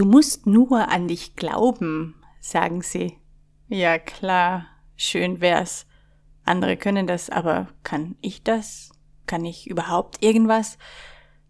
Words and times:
Du 0.00 0.06
musst 0.06 0.46
nur 0.46 0.88
an 0.88 1.08
dich 1.08 1.36
glauben, 1.36 2.14
sagen 2.40 2.80
sie. 2.80 3.18
Ja 3.68 3.98
klar, 3.98 4.64
schön 4.96 5.42
wär's. 5.42 5.84
Andere 6.42 6.78
können 6.78 7.06
das, 7.06 7.28
aber 7.28 7.68
kann 7.82 8.16
ich 8.22 8.42
das? 8.42 8.92
Kann 9.26 9.44
ich 9.44 9.68
überhaupt 9.68 10.22
irgendwas? 10.22 10.78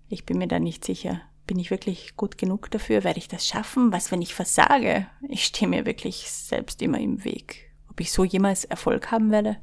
Ich 0.08 0.26
bin 0.26 0.38
mir 0.38 0.48
da 0.48 0.58
nicht 0.58 0.84
sicher. 0.84 1.21
Bin 1.46 1.60
ich 1.60 1.71
wirklich 1.71 2.16
gut 2.16 2.38
genug 2.38 2.72
dafür? 2.72 3.04
Werde 3.04 3.21
ich 3.21 3.28
das 3.28 3.46
schaffen? 3.46 3.92
Was, 3.92 4.10
wenn 4.10 4.21
ich 4.21 4.35
versage? 4.35 5.06
Ich 5.28 5.44
stehe 5.44 5.69
mir 5.69 5.87
wirklich 5.87 6.28
selbst 6.28 6.82
immer 6.82 6.98
im 6.98 7.22
Weg. 7.22 7.71
Ob 7.88 8.01
ich 8.01 8.10
so 8.10 8.24
jemals 8.24 8.64
Erfolg 8.64 9.12
haben 9.12 9.30
werde? 9.30 9.58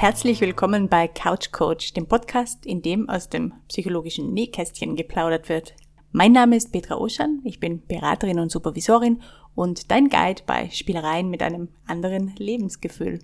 Herzlich 0.00 0.40
willkommen 0.40 0.88
bei 0.88 1.08
Couch 1.08 1.50
Coach, 1.50 1.92
dem 1.92 2.06
Podcast, 2.06 2.64
in 2.64 2.82
dem 2.82 3.08
aus 3.08 3.28
dem 3.30 3.52
psychologischen 3.66 4.32
Nähkästchen 4.32 4.94
geplaudert 4.94 5.48
wird. 5.48 5.74
Mein 6.12 6.30
Name 6.30 6.54
ist 6.54 6.70
Petra 6.70 6.94
Oschan, 6.98 7.40
ich 7.42 7.58
bin 7.58 7.84
Beraterin 7.84 8.38
und 8.38 8.52
Supervisorin 8.52 9.20
und 9.56 9.90
dein 9.90 10.08
Guide 10.08 10.44
bei 10.46 10.70
Spielereien 10.70 11.28
mit 11.30 11.42
einem 11.42 11.70
anderen 11.84 12.32
Lebensgefühl. 12.36 13.18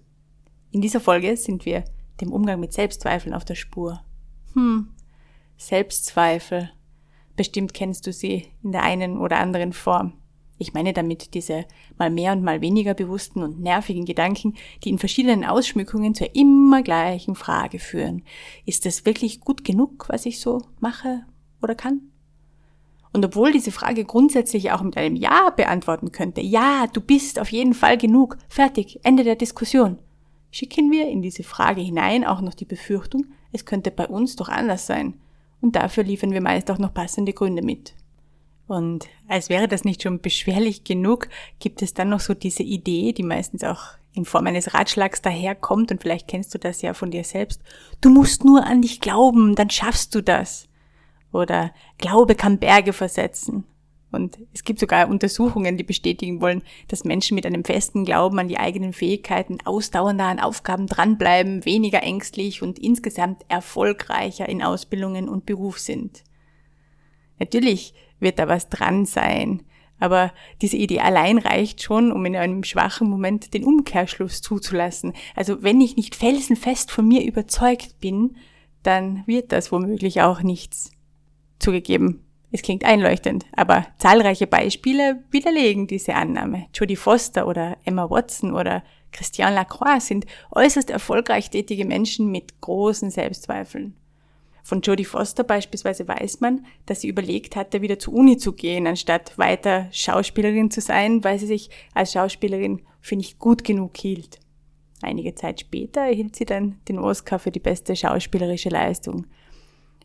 In 0.72 0.80
dieser 0.80 0.98
Folge 0.98 1.36
sind 1.36 1.64
wir 1.64 1.84
dem 2.20 2.32
Umgang 2.32 2.58
mit 2.58 2.72
Selbstzweifeln 2.72 3.36
auf 3.36 3.44
der 3.44 3.54
Spur. 3.54 4.00
Hm, 4.54 4.88
Selbstzweifel. 5.56 6.72
Bestimmt 7.36 7.72
kennst 7.72 8.04
du 8.04 8.12
sie 8.12 8.48
in 8.64 8.72
der 8.72 8.82
einen 8.82 9.18
oder 9.18 9.38
anderen 9.38 9.72
Form. 9.72 10.14
Ich 10.58 10.72
meine 10.72 10.92
damit 10.92 11.34
diese 11.34 11.64
mal 11.98 12.10
mehr 12.10 12.32
und 12.32 12.42
mal 12.42 12.60
weniger 12.60 12.94
bewussten 12.94 13.42
und 13.42 13.60
nervigen 13.60 14.04
Gedanken, 14.04 14.54
die 14.84 14.90
in 14.90 14.98
verschiedenen 14.98 15.44
Ausschmückungen 15.44 16.14
zur 16.14 16.34
immer 16.34 16.82
gleichen 16.82 17.34
Frage 17.34 17.78
führen. 17.78 18.22
Ist 18.64 18.86
es 18.86 19.04
wirklich 19.04 19.40
gut 19.40 19.64
genug, 19.64 20.06
was 20.08 20.26
ich 20.26 20.40
so 20.40 20.62
mache 20.80 21.24
oder 21.60 21.74
kann? 21.74 22.02
Und 23.12 23.24
obwohl 23.24 23.52
diese 23.52 23.70
Frage 23.70 24.04
grundsätzlich 24.04 24.72
auch 24.72 24.82
mit 24.82 24.96
einem 24.96 25.14
Ja 25.14 25.50
beantworten 25.50 26.10
könnte, 26.10 26.40
ja, 26.40 26.86
du 26.92 27.00
bist 27.00 27.38
auf 27.38 27.50
jeden 27.52 27.74
Fall 27.74 27.96
genug, 27.96 28.36
fertig, 28.48 28.98
Ende 29.04 29.22
der 29.22 29.36
Diskussion, 29.36 29.98
schicken 30.50 30.90
wir 30.90 31.08
in 31.08 31.22
diese 31.22 31.44
Frage 31.44 31.80
hinein 31.80 32.24
auch 32.24 32.40
noch 32.40 32.54
die 32.54 32.64
Befürchtung, 32.64 33.26
es 33.52 33.64
könnte 33.64 33.92
bei 33.92 34.08
uns 34.08 34.34
doch 34.34 34.48
anders 34.48 34.86
sein. 34.86 35.14
Und 35.60 35.76
dafür 35.76 36.02
liefern 36.02 36.32
wir 36.32 36.40
meist 36.40 36.70
auch 36.70 36.78
noch 36.78 36.92
passende 36.92 37.32
Gründe 37.32 37.62
mit. 37.62 37.94
Und 38.66 39.06
als 39.28 39.48
wäre 39.50 39.68
das 39.68 39.84
nicht 39.84 40.02
schon 40.02 40.20
beschwerlich 40.20 40.84
genug, 40.84 41.28
gibt 41.58 41.82
es 41.82 41.92
dann 41.92 42.08
noch 42.08 42.20
so 42.20 42.34
diese 42.34 42.62
Idee, 42.62 43.12
die 43.12 43.22
meistens 43.22 43.62
auch 43.62 43.82
in 44.14 44.24
Form 44.24 44.46
eines 44.46 44.74
Ratschlags 44.74 45.20
daherkommt, 45.22 45.90
und 45.90 46.00
vielleicht 46.00 46.28
kennst 46.28 46.54
du 46.54 46.58
das 46.58 46.80
ja 46.82 46.94
von 46.94 47.10
dir 47.10 47.24
selbst. 47.24 47.60
Du 48.00 48.10
musst 48.10 48.44
nur 48.44 48.64
an 48.64 48.80
dich 48.80 49.00
glauben, 49.00 49.54
dann 49.54 49.70
schaffst 49.70 50.14
du 50.14 50.22
das. 50.22 50.68
Oder 51.32 51.72
Glaube 51.98 52.36
kann 52.36 52.58
Berge 52.58 52.92
versetzen. 52.92 53.64
Und 54.12 54.38
es 54.52 54.62
gibt 54.62 54.78
sogar 54.78 55.08
Untersuchungen, 55.08 55.76
die 55.76 55.82
bestätigen 55.82 56.40
wollen, 56.40 56.62
dass 56.86 57.02
Menschen 57.02 57.34
mit 57.34 57.44
einem 57.44 57.64
festen 57.64 58.04
Glauben 58.04 58.38
an 58.38 58.46
die 58.46 58.58
eigenen 58.58 58.92
Fähigkeiten 58.92 59.58
ausdauernder 59.64 60.26
an 60.26 60.38
Aufgaben 60.38 60.86
dranbleiben, 60.86 61.64
weniger 61.64 62.04
ängstlich 62.04 62.62
und 62.62 62.78
insgesamt 62.78 63.44
erfolgreicher 63.48 64.48
in 64.48 64.62
Ausbildungen 64.62 65.28
und 65.28 65.46
Beruf 65.46 65.80
sind. 65.80 66.22
Natürlich 67.40 67.92
wird 68.20 68.38
da 68.38 68.48
was 68.48 68.68
dran 68.68 69.06
sein. 69.06 69.62
Aber 70.00 70.32
diese 70.60 70.76
Idee 70.76 71.00
allein 71.00 71.38
reicht 71.38 71.82
schon, 71.82 72.12
um 72.12 72.24
in 72.26 72.36
einem 72.36 72.64
schwachen 72.64 73.08
Moment 73.08 73.54
den 73.54 73.64
Umkehrschluss 73.64 74.42
zuzulassen. 74.42 75.12
Also 75.34 75.62
wenn 75.62 75.80
ich 75.80 75.96
nicht 75.96 76.14
felsenfest 76.14 76.90
von 76.90 77.06
mir 77.06 77.24
überzeugt 77.24 78.00
bin, 78.00 78.36
dann 78.82 79.22
wird 79.26 79.52
das 79.52 79.72
womöglich 79.72 80.20
auch 80.20 80.42
nichts. 80.42 80.90
Zugegeben, 81.58 82.24
es 82.50 82.62
klingt 82.62 82.84
einleuchtend, 82.84 83.46
aber 83.52 83.86
zahlreiche 83.98 84.46
Beispiele 84.46 85.24
widerlegen 85.30 85.86
diese 85.86 86.14
Annahme. 86.14 86.66
Jodie 86.74 86.96
Foster 86.96 87.48
oder 87.48 87.78
Emma 87.84 88.08
Watson 88.10 88.52
oder 88.52 88.84
Christian 89.10 89.54
Lacroix 89.54 90.06
sind 90.06 90.26
äußerst 90.52 90.90
erfolgreich 90.90 91.50
tätige 91.50 91.84
Menschen 91.84 92.30
mit 92.30 92.60
großen 92.60 93.10
Selbstzweifeln. 93.10 93.96
Von 94.64 94.80
Jodie 94.80 95.04
Foster 95.04 95.44
beispielsweise 95.44 96.08
weiß 96.08 96.40
man, 96.40 96.64
dass 96.86 97.02
sie 97.02 97.08
überlegt 97.08 97.54
hatte, 97.54 97.82
wieder 97.82 97.98
zur 97.98 98.14
Uni 98.14 98.38
zu 98.38 98.54
gehen, 98.54 98.86
anstatt 98.86 99.36
weiter 99.36 99.88
Schauspielerin 99.92 100.70
zu 100.70 100.80
sein, 100.80 101.22
weil 101.22 101.38
sie 101.38 101.46
sich 101.46 101.68
als 101.92 102.14
Schauspielerin 102.14 102.80
für 103.02 103.14
nicht 103.14 103.38
gut 103.38 103.62
genug 103.62 103.94
hielt. 103.98 104.40
Einige 105.02 105.34
Zeit 105.34 105.60
später 105.60 106.00
erhielt 106.00 106.34
sie 106.34 106.46
dann 106.46 106.80
den 106.88 106.98
Oscar 106.98 107.38
für 107.38 107.50
die 107.50 107.60
beste 107.60 107.94
schauspielerische 107.94 108.70
Leistung. 108.70 109.26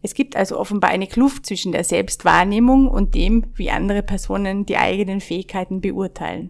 Es 0.02 0.14
gibt 0.14 0.36
also 0.36 0.60
offenbar 0.60 0.92
eine 0.92 1.08
Kluft 1.08 1.46
zwischen 1.46 1.72
der 1.72 1.86
Selbstwahrnehmung 1.86 2.90
und 2.90 3.16
dem, 3.16 3.46
wie 3.56 3.72
andere 3.72 4.04
Personen 4.04 4.66
die 4.66 4.76
eigenen 4.76 5.22
Fähigkeiten 5.22 5.80
beurteilen. 5.80 6.50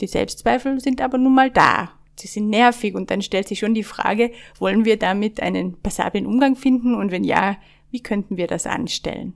Die 0.00 0.06
Selbstzweifel 0.06 0.78
sind 0.78 1.00
aber 1.00 1.18
nun 1.18 1.34
mal 1.34 1.50
da 1.50 1.90
sie 2.16 2.28
sind 2.28 2.48
nervig 2.48 2.94
und 2.94 3.10
dann 3.10 3.22
stellt 3.22 3.48
sich 3.48 3.58
schon 3.58 3.74
die 3.74 3.84
Frage, 3.84 4.32
wollen 4.58 4.84
wir 4.84 4.98
damit 4.98 5.40
einen 5.40 5.80
passablen 5.80 6.26
Umgang 6.26 6.56
finden 6.56 6.94
und 6.94 7.10
wenn 7.10 7.24
ja, 7.24 7.56
wie 7.90 8.02
könnten 8.02 8.36
wir 8.36 8.46
das 8.46 8.66
anstellen? 8.66 9.34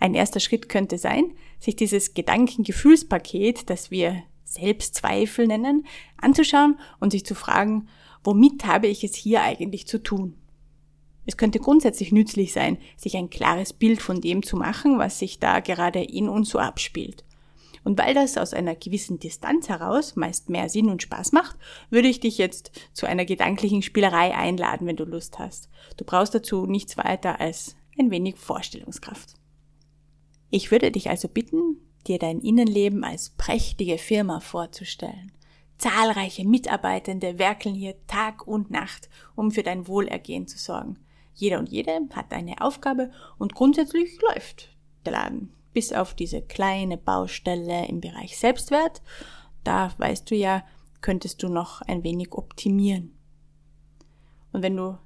Ein 0.00 0.14
erster 0.14 0.40
Schritt 0.40 0.68
könnte 0.68 0.98
sein, 0.98 1.32
sich 1.58 1.76
dieses 1.76 2.14
Gedankengefühlspaket, 2.14 3.68
das 3.68 3.90
wir 3.90 4.22
Selbstzweifel 4.44 5.46
nennen, 5.46 5.86
anzuschauen 6.16 6.78
und 7.00 7.10
sich 7.10 7.26
zu 7.26 7.34
fragen, 7.34 7.88
womit 8.24 8.64
habe 8.64 8.86
ich 8.86 9.04
es 9.04 9.14
hier 9.14 9.42
eigentlich 9.42 9.86
zu 9.86 10.02
tun? 10.02 10.34
Es 11.26 11.36
könnte 11.36 11.58
grundsätzlich 11.58 12.10
nützlich 12.10 12.54
sein, 12.54 12.78
sich 12.96 13.16
ein 13.16 13.28
klares 13.28 13.74
Bild 13.74 14.00
von 14.00 14.22
dem 14.22 14.42
zu 14.42 14.56
machen, 14.56 14.98
was 14.98 15.18
sich 15.18 15.38
da 15.38 15.60
gerade 15.60 16.02
in 16.02 16.28
uns 16.28 16.48
so 16.48 16.58
abspielt. 16.58 17.24
Und 17.88 17.98
weil 17.98 18.12
das 18.12 18.36
aus 18.36 18.52
einer 18.52 18.74
gewissen 18.74 19.18
Distanz 19.18 19.70
heraus 19.70 20.14
meist 20.14 20.50
mehr 20.50 20.68
Sinn 20.68 20.90
und 20.90 21.00
Spaß 21.00 21.32
macht, 21.32 21.56
würde 21.88 22.08
ich 22.08 22.20
dich 22.20 22.36
jetzt 22.36 22.70
zu 22.92 23.06
einer 23.06 23.24
gedanklichen 23.24 23.80
Spielerei 23.80 24.36
einladen, 24.36 24.86
wenn 24.86 24.96
du 24.96 25.04
Lust 25.04 25.38
hast. 25.38 25.70
Du 25.96 26.04
brauchst 26.04 26.34
dazu 26.34 26.66
nichts 26.66 26.98
weiter 26.98 27.40
als 27.40 27.76
ein 27.98 28.10
wenig 28.10 28.36
Vorstellungskraft. 28.36 29.32
Ich 30.50 30.70
würde 30.70 30.90
dich 30.90 31.08
also 31.08 31.28
bitten, 31.28 31.78
dir 32.06 32.18
dein 32.18 32.40
Innenleben 32.42 33.04
als 33.04 33.30
prächtige 33.30 33.96
Firma 33.96 34.40
vorzustellen. 34.40 35.32
Zahlreiche 35.78 36.46
Mitarbeitende 36.46 37.38
werkeln 37.38 37.74
hier 37.74 37.94
Tag 38.06 38.46
und 38.46 38.70
Nacht, 38.70 39.08
um 39.34 39.50
für 39.50 39.62
dein 39.62 39.88
Wohlergehen 39.88 40.46
zu 40.46 40.58
sorgen. 40.58 40.98
Jeder 41.32 41.58
und 41.58 41.70
jede 41.70 41.98
hat 42.12 42.34
eine 42.34 42.60
Aufgabe 42.60 43.12
und 43.38 43.54
grundsätzlich 43.54 44.20
läuft 44.20 44.76
der 45.06 45.12
Laden 45.12 45.54
bis 45.78 45.92
auf 45.92 46.12
diese 46.12 46.42
kleine 46.42 46.96
Baustelle 46.96 47.86
im 47.86 48.00
Bereich 48.00 48.36
Selbstwert. 48.36 49.00
Da 49.62 49.92
weißt 49.98 50.28
du 50.28 50.34
ja, 50.34 50.64
könntest 51.02 51.40
du 51.44 51.48
noch 51.48 51.82
ein 51.82 52.02
wenig 52.02 52.32
optimieren. 52.32 53.12
Und 54.52 54.62
wenn 54.64 54.76
du 54.76 54.98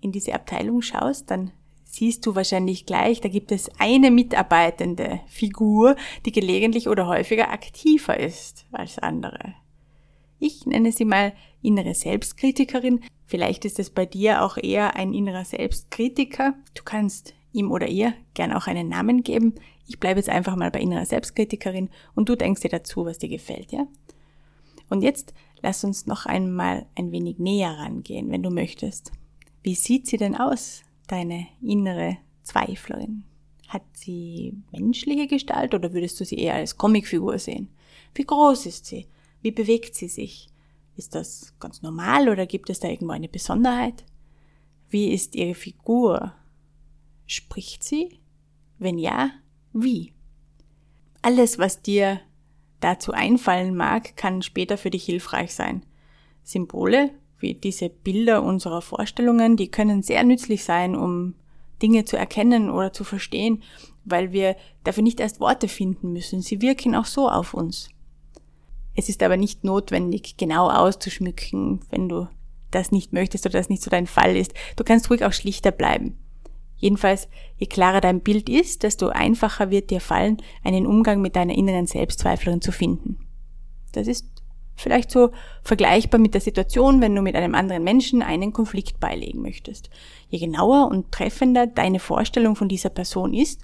in 0.00 0.12
diese 0.12 0.32
Abteilung 0.32 0.80
schaust, 0.80 1.28
dann 1.32 1.50
siehst 1.82 2.24
du 2.24 2.36
wahrscheinlich 2.36 2.86
gleich, 2.86 3.20
da 3.20 3.28
gibt 3.28 3.50
es 3.50 3.68
eine 3.80 4.12
mitarbeitende 4.12 5.18
Figur, 5.26 5.96
die 6.24 6.30
gelegentlich 6.30 6.88
oder 6.88 7.08
häufiger 7.08 7.50
aktiver 7.50 8.16
ist 8.16 8.64
als 8.70 9.00
andere. 9.00 9.54
Ich 10.38 10.66
nenne 10.66 10.92
sie 10.92 11.04
mal 11.04 11.32
innere 11.62 11.96
Selbstkritikerin. 11.96 13.00
Vielleicht 13.26 13.64
ist 13.64 13.80
es 13.80 13.90
bei 13.90 14.06
dir 14.06 14.44
auch 14.44 14.56
eher 14.56 14.94
ein 14.94 15.12
innerer 15.12 15.44
Selbstkritiker. 15.44 16.54
Du 16.74 16.84
kannst 16.84 17.34
ihm 17.50 17.72
oder 17.72 17.88
ihr 17.88 18.14
gern 18.34 18.52
auch 18.52 18.68
einen 18.68 18.88
Namen 18.88 19.24
geben. 19.24 19.54
Ich 19.86 20.00
bleibe 20.00 20.18
jetzt 20.18 20.28
einfach 20.28 20.56
mal 20.56 20.70
bei 20.70 20.80
innerer 20.80 21.06
Selbstkritikerin 21.06 21.90
und 22.14 22.28
du 22.28 22.36
denkst 22.36 22.62
dir 22.62 22.70
dazu, 22.70 23.04
was 23.04 23.18
dir 23.18 23.28
gefällt, 23.28 23.72
ja? 23.72 23.86
Und 24.88 25.02
jetzt 25.02 25.34
lass 25.62 25.84
uns 25.84 26.06
noch 26.06 26.26
einmal 26.26 26.86
ein 26.94 27.12
wenig 27.12 27.38
näher 27.38 27.76
rangehen, 27.78 28.30
wenn 28.30 28.42
du 28.42 28.50
möchtest. 28.50 29.12
Wie 29.62 29.74
sieht 29.74 30.06
sie 30.06 30.16
denn 30.16 30.36
aus, 30.36 30.82
deine 31.08 31.46
innere 31.60 32.18
Zweiflerin? 32.42 33.24
Hat 33.68 33.82
sie 33.94 34.54
menschliche 34.70 35.26
Gestalt 35.26 35.74
oder 35.74 35.92
würdest 35.92 36.20
du 36.20 36.24
sie 36.24 36.38
eher 36.38 36.54
als 36.54 36.76
Comicfigur 36.76 37.38
sehen? 37.38 37.68
Wie 38.14 38.24
groß 38.24 38.66
ist 38.66 38.86
sie? 38.86 39.06
Wie 39.42 39.50
bewegt 39.50 39.94
sie 39.94 40.08
sich? 40.08 40.48
Ist 40.96 41.14
das 41.14 41.54
ganz 41.60 41.82
normal 41.82 42.28
oder 42.28 42.46
gibt 42.46 42.70
es 42.70 42.80
da 42.80 42.88
irgendwo 42.88 43.12
eine 43.12 43.28
Besonderheit? 43.28 44.04
Wie 44.88 45.12
ist 45.12 45.34
ihre 45.34 45.54
Figur? 45.54 46.32
Spricht 47.26 47.82
sie? 47.82 48.20
Wenn 48.78 48.98
ja, 48.98 49.30
wie? 49.82 50.12
Alles, 51.22 51.58
was 51.58 51.82
dir 51.82 52.20
dazu 52.80 53.12
einfallen 53.12 53.74
mag, 53.74 54.16
kann 54.16 54.42
später 54.42 54.78
für 54.78 54.90
dich 54.90 55.04
hilfreich 55.04 55.54
sein. 55.54 55.84
Symbole, 56.44 57.10
wie 57.38 57.54
diese 57.54 57.88
Bilder 57.88 58.42
unserer 58.42 58.82
Vorstellungen, 58.82 59.56
die 59.56 59.70
können 59.70 60.02
sehr 60.02 60.22
nützlich 60.24 60.64
sein, 60.64 60.94
um 60.94 61.34
Dinge 61.82 62.04
zu 62.04 62.16
erkennen 62.16 62.70
oder 62.70 62.92
zu 62.92 63.04
verstehen, 63.04 63.62
weil 64.04 64.32
wir 64.32 64.56
dafür 64.84 65.02
nicht 65.02 65.20
erst 65.20 65.40
Worte 65.40 65.68
finden 65.68 66.12
müssen. 66.12 66.40
Sie 66.40 66.62
wirken 66.62 66.94
auch 66.94 67.04
so 67.04 67.28
auf 67.28 67.54
uns. 67.54 67.88
Es 68.94 69.08
ist 69.08 69.22
aber 69.22 69.36
nicht 69.36 69.64
notwendig, 69.64 70.36
genau 70.38 70.70
auszuschmücken, 70.70 71.80
wenn 71.90 72.08
du 72.08 72.28
das 72.70 72.92
nicht 72.92 73.12
möchtest 73.12 73.44
oder 73.46 73.58
das 73.58 73.68
nicht 73.68 73.82
so 73.82 73.90
dein 73.90 74.06
Fall 74.06 74.36
ist. 74.36 74.54
Du 74.76 74.84
kannst 74.84 75.10
ruhig 75.10 75.24
auch 75.24 75.32
schlichter 75.32 75.70
bleiben. 75.70 76.18
Jedenfalls, 76.76 77.28
je 77.56 77.66
klarer 77.66 78.00
dein 78.00 78.20
Bild 78.20 78.48
ist, 78.48 78.82
desto 78.82 79.08
einfacher 79.08 79.70
wird 79.70 79.90
dir 79.90 80.00
fallen, 80.00 80.36
einen 80.62 80.86
Umgang 80.86 81.20
mit 81.20 81.36
deiner 81.36 81.54
inneren 81.54 81.86
Selbstzweiflerin 81.86 82.60
zu 82.60 82.70
finden. 82.70 83.18
Das 83.92 84.06
ist 84.06 84.26
vielleicht 84.76 85.10
so 85.10 85.30
vergleichbar 85.62 86.20
mit 86.20 86.34
der 86.34 86.40
Situation, 86.40 87.00
wenn 87.00 87.14
du 87.14 87.22
mit 87.22 87.34
einem 87.34 87.54
anderen 87.54 87.82
Menschen 87.82 88.22
einen 88.22 88.52
Konflikt 88.52 89.00
beilegen 89.00 89.40
möchtest. 89.40 89.90
Je 90.28 90.38
genauer 90.38 90.88
und 90.88 91.10
treffender 91.12 91.66
deine 91.66 91.98
Vorstellung 91.98 92.56
von 92.56 92.68
dieser 92.68 92.90
Person 92.90 93.32
ist, 93.32 93.62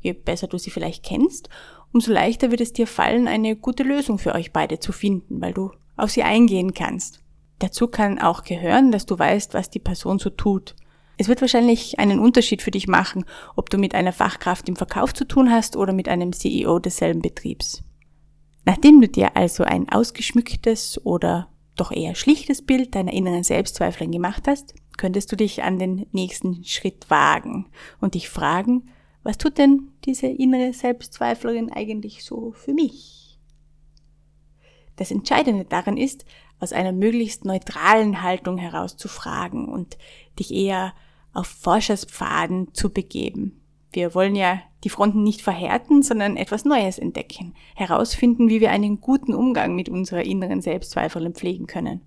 je 0.00 0.14
besser 0.14 0.46
du 0.46 0.56
sie 0.58 0.70
vielleicht 0.70 1.04
kennst, 1.04 1.50
umso 1.92 2.12
leichter 2.12 2.50
wird 2.50 2.62
es 2.62 2.72
dir 2.72 2.86
fallen, 2.86 3.28
eine 3.28 3.56
gute 3.56 3.82
Lösung 3.82 4.18
für 4.18 4.34
euch 4.34 4.52
beide 4.52 4.78
zu 4.78 4.92
finden, 4.92 5.40
weil 5.40 5.52
du 5.52 5.70
auf 5.96 6.10
sie 6.10 6.22
eingehen 6.22 6.72
kannst. 6.72 7.20
Dazu 7.58 7.88
kann 7.88 8.18
auch 8.18 8.44
gehören, 8.44 8.92
dass 8.92 9.04
du 9.04 9.18
weißt, 9.18 9.52
was 9.54 9.68
die 9.68 9.80
Person 9.80 10.18
so 10.18 10.30
tut. 10.30 10.76
Es 11.20 11.26
wird 11.26 11.40
wahrscheinlich 11.40 11.98
einen 11.98 12.20
Unterschied 12.20 12.62
für 12.62 12.70
dich 12.70 12.86
machen, 12.86 13.24
ob 13.56 13.70
du 13.70 13.76
mit 13.76 13.94
einer 13.94 14.12
Fachkraft 14.12 14.68
im 14.68 14.76
Verkauf 14.76 15.12
zu 15.12 15.26
tun 15.26 15.50
hast 15.50 15.76
oder 15.76 15.92
mit 15.92 16.08
einem 16.08 16.32
CEO 16.32 16.78
desselben 16.78 17.22
Betriebs. 17.22 17.82
Nachdem 18.64 19.00
du 19.00 19.08
dir 19.08 19.36
also 19.36 19.64
ein 19.64 19.88
ausgeschmücktes 19.88 21.04
oder 21.04 21.48
doch 21.76 21.90
eher 21.90 22.14
schlichtes 22.14 22.64
Bild 22.64 22.94
deiner 22.94 23.12
inneren 23.12 23.42
Selbstzweiflerin 23.42 24.12
gemacht 24.12 24.46
hast, 24.46 24.74
könntest 24.96 25.32
du 25.32 25.36
dich 25.36 25.64
an 25.64 25.80
den 25.80 26.06
nächsten 26.12 26.62
Schritt 26.64 27.10
wagen 27.10 27.66
und 28.00 28.14
dich 28.14 28.28
fragen, 28.28 28.88
was 29.24 29.38
tut 29.38 29.58
denn 29.58 29.88
diese 30.04 30.28
innere 30.28 30.72
Selbstzweiflerin 30.72 31.72
eigentlich 31.72 32.24
so 32.24 32.52
für 32.52 32.72
mich? 32.72 33.40
Das 34.94 35.10
Entscheidende 35.10 35.64
daran 35.64 35.96
ist, 35.96 36.24
aus 36.60 36.72
einer 36.72 36.92
möglichst 36.92 37.44
neutralen 37.44 38.22
Haltung 38.22 38.56
heraus 38.56 38.96
zu 38.96 39.08
fragen 39.08 39.68
und 39.68 39.98
dich 40.38 40.52
eher 40.52 40.94
auf 41.32 41.46
Forscherspfaden 41.46 42.74
zu 42.74 42.90
begeben. 42.90 43.60
Wir 43.92 44.14
wollen 44.14 44.36
ja 44.36 44.60
die 44.84 44.90
Fronten 44.90 45.22
nicht 45.22 45.42
verhärten, 45.42 46.02
sondern 46.02 46.36
etwas 46.36 46.64
Neues 46.64 46.98
entdecken, 46.98 47.54
herausfinden, 47.74 48.48
wie 48.48 48.60
wir 48.60 48.70
einen 48.70 49.00
guten 49.00 49.34
Umgang 49.34 49.74
mit 49.74 49.88
unserer 49.88 50.24
inneren 50.24 50.60
Selbstzweifel 50.60 51.30
pflegen 51.32 51.66
können. 51.66 52.02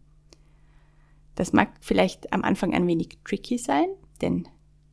Das 1.36 1.54
mag 1.54 1.72
vielleicht 1.82 2.34
am 2.34 2.44
Anfang 2.44 2.74
ein 2.74 2.88
wenig 2.88 3.18
tricky 3.26 3.58
sein, 3.58 3.88
denn 4.22 4.48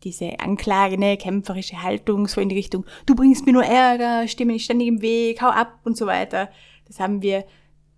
diese 0.05 0.39
anklagende, 0.41 1.17
kämpferische 1.17 1.83
Haltung, 1.83 2.29
so 2.29 2.41
in 2.41 2.49
die 2.49 2.57
Richtung, 2.57 2.87
du 3.07 3.15
bringst 3.15 3.47
mir 3.47 3.53
nur 3.53 3.65
Ärger, 3.65 4.25
mir 4.39 4.53
nicht 4.53 4.65
ständig 4.65 4.89
im 4.89 5.03
Weg, 5.03 5.43
hau 5.43 5.49
ab 5.49 5.81
und 5.85 5.97
so 5.97 6.07
weiter, 6.07 6.51
das 6.87 7.01
haben 7.01 7.23
wir 7.23 7.45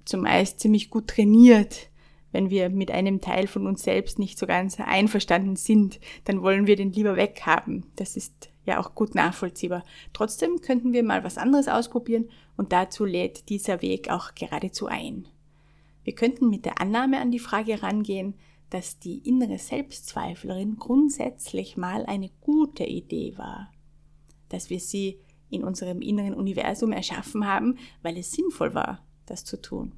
zumeist 0.05 0.61
ziemlich 0.61 0.91
gut 0.91 1.09
trainiert. 1.09 1.90
Wenn 2.33 2.51
wir 2.51 2.71
mit 2.71 2.91
einem 2.91 3.21
Teil 3.21 3.47
von 3.47 3.67
uns 3.67 3.83
selbst 3.83 4.19
nicht 4.19 4.39
so 4.39 4.47
ganz 4.47 4.79
einverstanden 4.79 5.57
sind, 5.57 6.01
dann 6.25 6.43
wollen 6.43 6.67
wir 6.67 6.77
den 6.77 6.93
lieber 6.93 7.17
weghaben. 7.17 7.87
Das 7.97 8.17
ist 8.17 8.51
ja 8.65 8.79
auch 8.79 8.95
gut 8.95 9.15
nachvollziehbar. 9.15 9.85
Trotzdem 10.13 10.61
könnten 10.61 10.93
wir 10.93 11.03
mal 11.03 11.25
was 11.25 11.39
anderes 11.39 11.69
ausprobieren 11.69 12.29
und 12.57 12.73
dazu 12.73 13.05
lädt 13.05 13.49
dieser 13.49 13.83
Weg 13.83 14.11
auch 14.11 14.35
geradezu 14.35 14.87
ein. 14.87 15.27
Wir 16.05 16.15
könnten 16.15 16.49
mit 16.49 16.65
der 16.65 16.81
Annahme 16.81 17.21
an 17.21 17.31
die 17.31 17.39
Frage 17.39 17.83
rangehen, 17.83 18.35
dass 18.71 18.99
die 18.99 19.19
innere 19.29 19.59
Selbstzweiflerin 19.59 20.77
grundsätzlich 20.77 21.77
mal 21.77 22.07
eine 22.07 22.31
gute 22.41 22.85
Idee 22.85 23.37
war, 23.37 23.73
dass 24.49 24.71
wir 24.71 24.79
sie 24.79 25.19
in 25.51 25.65
unserem 25.65 26.01
inneren 26.01 26.35
Universum 26.35 26.93
erschaffen 26.93 27.47
haben, 27.47 27.79
weil 28.03 28.17
es 28.17 28.31
sinnvoll 28.31 28.75
war, 28.75 29.05
das 29.27 29.45
zu 29.45 29.61
tun. 29.61 29.93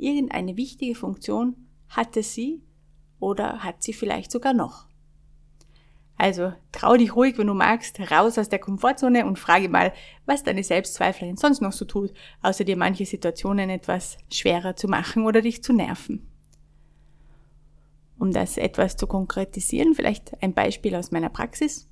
Irgendeine 0.00 0.56
wichtige 0.56 0.94
Funktion 0.94 1.56
hatte 1.88 2.22
sie 2.22 2.62
oder 3.18 3.62
hat 3.62 3.82
sie 3.82 3.92
vielleicht 3.92 4.32
sogar 4.32 4.54
noch. 4.54 4.86
Also 6.16 6.52
trau 6.72 6.96
dich 6.96 7.14
ruhig, 7.14 7.38
wenn 7.38 7.46
du 7.46 7.54
magst, 7.54 7.98
raus 8.10 8.38
aus 8.38 8.48
der 8.48 8.58
Komfortzone 8.58 9.26
und 9.26 9.38
frage 9.38 9.68
mal, 9.68 9.92
was 10.26 10.42
deine 10.42 10.62
Selbstzweiflerin 10.64 11.36
sonst 11.36 11.60
noch 11.60 11.72
so 11.72 11.84
tut, 11.84 12.12
außer 12.42 12.64
dir 12.64 12.76
manche 12.76 13.06
Situationen 13.06 13.70
etwas 13.70 14.18
schwerer 14.30 14.76
zu 14.76 14.88
machen 14.88 15.24
oder 15.24 15.40
dich 15.42 15.62
zu 15.62 15.72
nerven. 15.72 16.26
Um 18.18 18.32
das 18.32 18.58
etwas 18.58 18.96
zu 18.96 19.06
konkretisieren, 19.06 19.94
vielleicht 19.94 20.42
ein 20.42 20.52
Beispiel 20.52 20.94
aus 20.94 21.10
meiner 21.10 21.30
Praxis. 21.30 21.88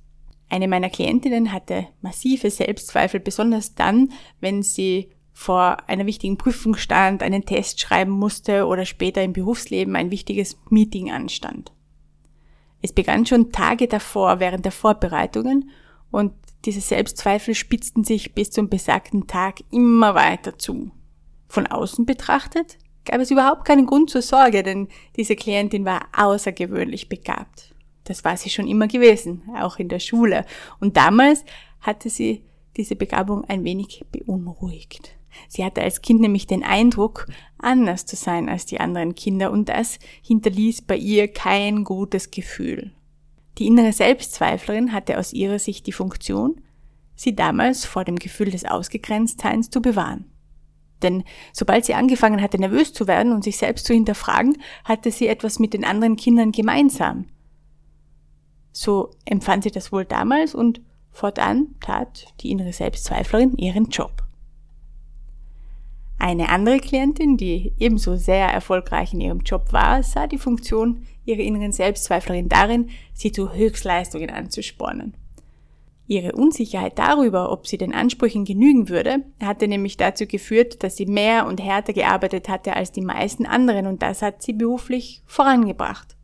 Eine 0.47 0.67
meiner 0.67 0.89
Klientinnen 0.89 1.51
hatte 1.51 1.87
massive 2.01 2.49
Selbstzweifel, 2.49 3.19
besonders 3.19 3.75
dann, 3.75 4.11
wenn 4.39 4.61
sie 4.61 5.11
vor 5.39 5.77
einer 5.87 6.05
wichtigen 6.05 6.35
Prüfung 6.37 6.75
stand, 6.75 7.23
einen 7.23 7.45
Test 7.45 7.79
schreiben 7.79 8.11
musste 8.11 8.65
oder 8.65 8.83
später 8.83 9.23
im 9.23 9.31
Berufsleben 9.31 9.95
ein 9.95 10.11
wichtiges 10.11 10.57
Meeting 10.69 11.11
anstand. 11.11 11.71
Es 12.81 12.91
begann 12.91 13.25
schon 13.25 13.53
Tage 13.53 13.87
davor 13.87 14.41
während 14.41 14.65
der 14.65 14.73
Vorbereitungen 14.73 15.69
und 16.11 16.33
diese 16.65 16.81
Selbstzweifel 16.81 17.55
spitzten 17.55 18.03
sich 18.03 18.35
bis 18.35 18.51
zum 18.51 18.67
besagten 18.67 19.27
Tag 19.27 19.61
immer 19.71 20.13
weiter 20.13 20.57
zu. 20.57 20.91
Von 21.47 21.67
außen 21.67 22.05
betrachtet 22.05 22.77
gab 23.05 23.21
es 23.21 23.31
überhaupt 23.31 23.63
keinen 23.63 23.85
Grund 23.85 24.09
zur 24.09 24.21
Sorge, 24.21 24.61
denn 24.61 24.89
diese 25.15 25.37
Klientin 25.37 25.85
war 25.85 26.01
außergewöhnlich 26.17 27.07
begabt. 27.07 27.73
Das 28.03 28.25
war 28.25 28.35
sie 28.35 28.49
schon 28.49 28.67
immer 28.67 28.89
gewesen, 28.89 29.43
auch 29.57 29.79
in 29.79 29.87
der 29.87 29.99
Schule. 29.99 30.45
Und 30.81 30.97
damals 30.97 31.45
hatte 31.79 32.09
sie 32.09 32.43
diese 32.75 32.97
Begabung 32.97 33.45
ein 33.45 33.63
wenig 33.63 34.03
beunruhigt. 34.11 35.18
Sie 35.47 35.63
hatte 35.63 35.81
als 35.81 36.01
Kind 36.01 36.21
nämlich 36.21 36.47
den 36.47 36.63
Eindruck, 36.63 37.27
anders 37.57 38.05
zu 38.05 38.15
sein 38.15 38.49
als 38.49 38.65
die 38.65 38.79
anderen 38.79 39.15
Kinder 39.15 39.51
und 39.51 39.69
das 39.69 39.99
hinterließ 40.21 40.83
bei 40.83 40.95
ihr 40.95 41.27
kein 41.27 41.83
gutes 41.83 42.31
Gefühl. 42.31 42.91
Die 43.57 43.67
innere 43.67 43.91
Selbstzweiflerin 43.91 44.93
hatte 44.93 45.17
aus 45.17 45.33
ihrer 45.33 45.59
Sicht 45.59 45.85
die 45.87 45.91
Funktion, 45.91 46.61
sie 47.15 47.35
damals 47.35 47.85
vor 47.85 48.05
dem 48.05 48.15
Gefühl 48.15 48.51
des 48.51 48.65
Ausgegrenztseins 48.65 49.69
zu 49.69 49.81
bewahren. 49.81 50.25
Denn 51.01 51.23
sobald 51.53 51.85
sie 51.85 51.93
angefangen 51.93 52.41
hatte, 52.41 52.59
nervös 52.59 52.93
zu 52.93 53.07
werden 53.07 53.31
und 53.33 53.43
sich 53.43 53.57
selbst 53.57 53.85
zu 53.85 53.93
hinterfragen, 53.93 54.57
hatte 54.83 55.11
sie 55.11 55.27
etwas 55.27 55.59
mit 55.59 55.73
den 55.73 55.85
anderen 55.85 56.15
Kindern 56.15 56.51
gemeinsam. 56.51 57.25
So 58.71 59.11
empfand 59.25 59.63
sie 59.63 59.71
das 59.71 59.91
wohl 59.91 60.05
damals 60.05 60.55
und 60.55 60.81
fortan 61.11 61.75
tat 61.81 62.33
die 62.41 62.51
innere 62.51 62.73
Selbstzweiflerin 62.73 63.57
ihren 63.57 63.89
Job. 63.89 64.23
Eine 66.21 66.49
andere 66.49 66.79
Klientin, 66.79 67.37
die 67.37 67.73
ebenso 67.79 68.17
sehr 68.17 68.47
erfolgreich 68.47 69.13
in 69.13 69.21
ihrem 69.21 69.39
Job 69.39 69.71
war, 69.71 70.03
sah 70.03 70.27
die 70.27 70.37
Funktion 70.37 71.05
ihrer 71.23 71.39
inneren 71.39 71.71
Selbstzweiflerin 71.71 72.49
darin, 72.49 72.89
sie 73.13 73.31
zu 73.31 73.53
Höchstleistungen 73.53 74.29
anzuspornen. 74.29 75.15
Ihre 76.07 76.33
Unsicherheit 76.33 76.99
darüber, 76.99 77.51
ob 77.51 77.67
sie 77.67 77.77
den 77.77 77.93
Ansprüchen 77.93 78.43
genügen 78.43 78.89
würde, 78.89 79.23
hatte 79.41 79.67
nämlich 79.67 79.95
dazu 79.95 80.25
geführt, 80.25 80.83
dass 80.83 80.97
sie 80.97 81.05
mehr 81.05 81.45
und 81.47 81.63
härter 81.63 81.93
gearbeitet 81.93 82.49
hatte 82.49 82.75
als 82.75 82.91
die 82.91 83.01
meisten 83.01 83.45
anderen 83.45 83.85
und 83.85 84.01
das 84.01 84.21
hat 84.21 84.41
sie 84.41 84.53
beruflich 84.53 85.21
vorangebracht. 85.25 86.17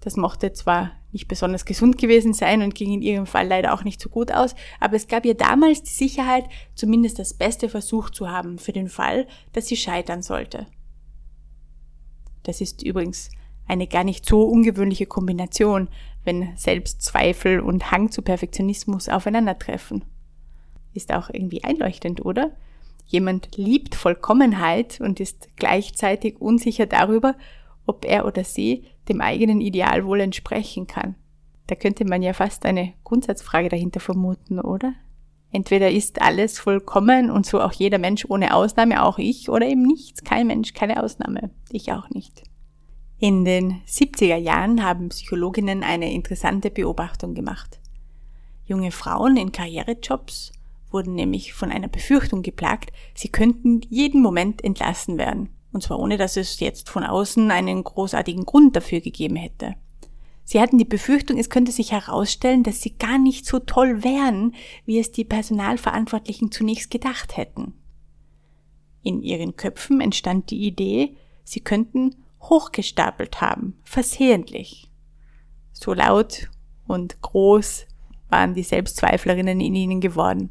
Das 0.00 0.16
mochte 0.16 0.52
zwar 0.52 0.92
nicht 1.12 1.28
besonders 1.28 1.64
gesund 1.64 1.98
gewesen 1.98 2.32
sein 2.32 2.62
und 2.62 2.74
ging 2.74 2.92
in 2.92 3.02
ihrem 3.02 3.26
Fall 3.26 3.46
leider 3.46 3.74
auch 3.74 3.84
nicht 3.84 4.00
so 4.00 4.08
gut 4.08 4.32
aus, 4.32 4.54
aber 4.78 4.96
es 4.96 5.08
gab 5.08 5.24
ihr 5.24 5.34
damals 5.34 5.82
die 5.82 5.90
Sicherheit, 5.90 6.44
zumindest 6.74 7.18
das 7.18 7.34
Beste 7.34 7.68
versucht 7.68 8.14
zu 8.14 8.30
haben 8.30 8.58
für 8.58 8.72
den 8.72 8.88
Fall, 8.88 9.26
dass 9.52 9.66
sie 9.66 9.76
scheitern 9.76 10.22
sollte. 10.22 10.66
Das 12.44 12.60
ist 12.60 12.82
übrigens 12.82 13.30
eine 13.66 13.86
gar 13.86 14.04
nicht 14.04 14.26
so 14.26 14.44
ungewöhnliche 14.44 15.06
Kombination, 15.06 15.88
wenn 16.24 16.56
Selbstzweifel 16.56 17.60
und 17.60 17.90
Hang 17.90 18.10
zu 18.10 18.22
Perfektionismus 18.22 19.08
aufeinandertreffen. 19.08 20.04
Ist 20.92 21.12
auch 21.12 21.30
irgendwie 21.30 21.62
einleuchtend, 21.62 22.24
oder? 22.24 22.52
Jemand 23.06 23.56
liebt 23.56 23.94
Vollkommenheit 23.94 25.00
und 25.00 25.20
ist 25.20 25.48
gleichzeitig 25.56 26.40
unsicher 26.40 26.86
darüber, 26.86 27.34
ob 27.90 28.04
er 28.04 28.24
oder 28.24 28.44
sie 28.44 28.84
dem 29.08 29.20
eigenen 29.20 29.60
Ideal 29.60 30.06
wohl 30.06 30.20
entsprechen 30.20 30.86
kann. 30.86 31.16
Da 31.66 31.74
könnte 31.74 32.04
man 32.04 32.22
ja 32.22 32.32
fast 32.32 32.64
eine 32.64 32.94
Grundsatzfrage 33.04 33.68
dahinter 33.68 34.00
vermuten, 34.00 34.60
oder? 34.60 34.94
Entweder 35.52 35.90
ist 35.90 36.22
alles 36.22 36.60
vollkommen 36.60 37.30
und 37.30 37.44
so 37.44 37.60
auch 37.60 37.72
jeder 37.72 37.98
Mensch 37.98 38.24
ohne 38.28 38.54
Ausnahme, 38.54 39.02
auch 39.02 39.18
ich, 39.18 39.48
oder 39.48 39.66
eben 39.66 39.82
nichts, 39.82 40.22
kein 40.22 40.46
Mensch, 40.46 40.72
keine 40.72 41.02
Ausnahme, 41.02 41.50
ich 41.70 41.92
auch 41.92 42.08
nicht. 42.10 42.44
In 43.18 43.44
den 43.44 43.82
70er 43.86 44.36
Jahren 44.36 44.84
haben 44.84 45.08
Psychologinnen 45.08 45.82
eine 45.82 46.12
interessante 46.12 46.70
Beobachtung 46.70 47.34
gemacht. 47.34 47.80
Junge 48.64 48.92
Frauen 48.92 49.36
in 49.36 49.50
Karrierejobs 49.50 50.52
wurden 50.92 51.14
nämlich 51.14 51.52
von 51.52 51.70
einer 51.70 51.88
Befürchtung 51.88 52.42
geplagt, 52.42 52.92
sie 53.14 53.28
könnten 53.28 53.80
jeden 53.88 54.22
Moment 54.22 54.62
entlassen 54.64 55.18
werden. 55.18 55.50
Und 55.72 55.82
zwar 55.82 55.98
ohne, 55.98 56.16
dass 56.16 56.36
es 56.36 56.60
jetzt 56.60 56.88
von 56.88 57.04
außen 57.04 57.50
einen 57.50 57.84
großartigen 57.84 58.44
Grund 58.44 58.74
dafür 58.76 59.00
gegeben 59.00 59.36
hätte. 59.36 59.76
Sie 60.44 60.60
hatten 60.60 60.78
die 60.78 60.84
Befürchtung, 60.84 61.38
es 61.38 61.48
könnte 61.48 61.70
sich 61.70 61.92
herausstellen, 61.92 62.64
dass 62.64 62.80
sie 62.80 62.96
gar 62.98 63.18
nicht 63.18 63.46
so 63.46 63.60
toll 63.60 64.02
wären, 64.02 64.54
wie 64.84 64.98
es 64.98 65.12
die 65.12 65.24
Personalverantwortlichen 65.24 66.50
zunächst 66.50 66.90
gedacht 66.90 67.36
hätten. 67.36 67.74
In 69.02 69.22
ihren 69.22 69.56
Köpfen 69.56 70.00
entstand 70.00 70.50
die 70.50 70.66
Idee, 70.66 71.16
sie 71.44 71.60
könnten 71.60 72.16
hochgestapelt 72.42 73.40
haben, 73.40 73.78
versehentlich. 73.84 74.90
So 75.72 75.94
laut 75.94 76.50
und 76.86 77.20
groß 77.22 77.86
waren 78.28 78.54
die 78.54 78.62
Selbstzweiflerinnen 78.62 79.60
in 79.60 79.74
ihnen 79.74 80.00
geworden. 80.00 80.50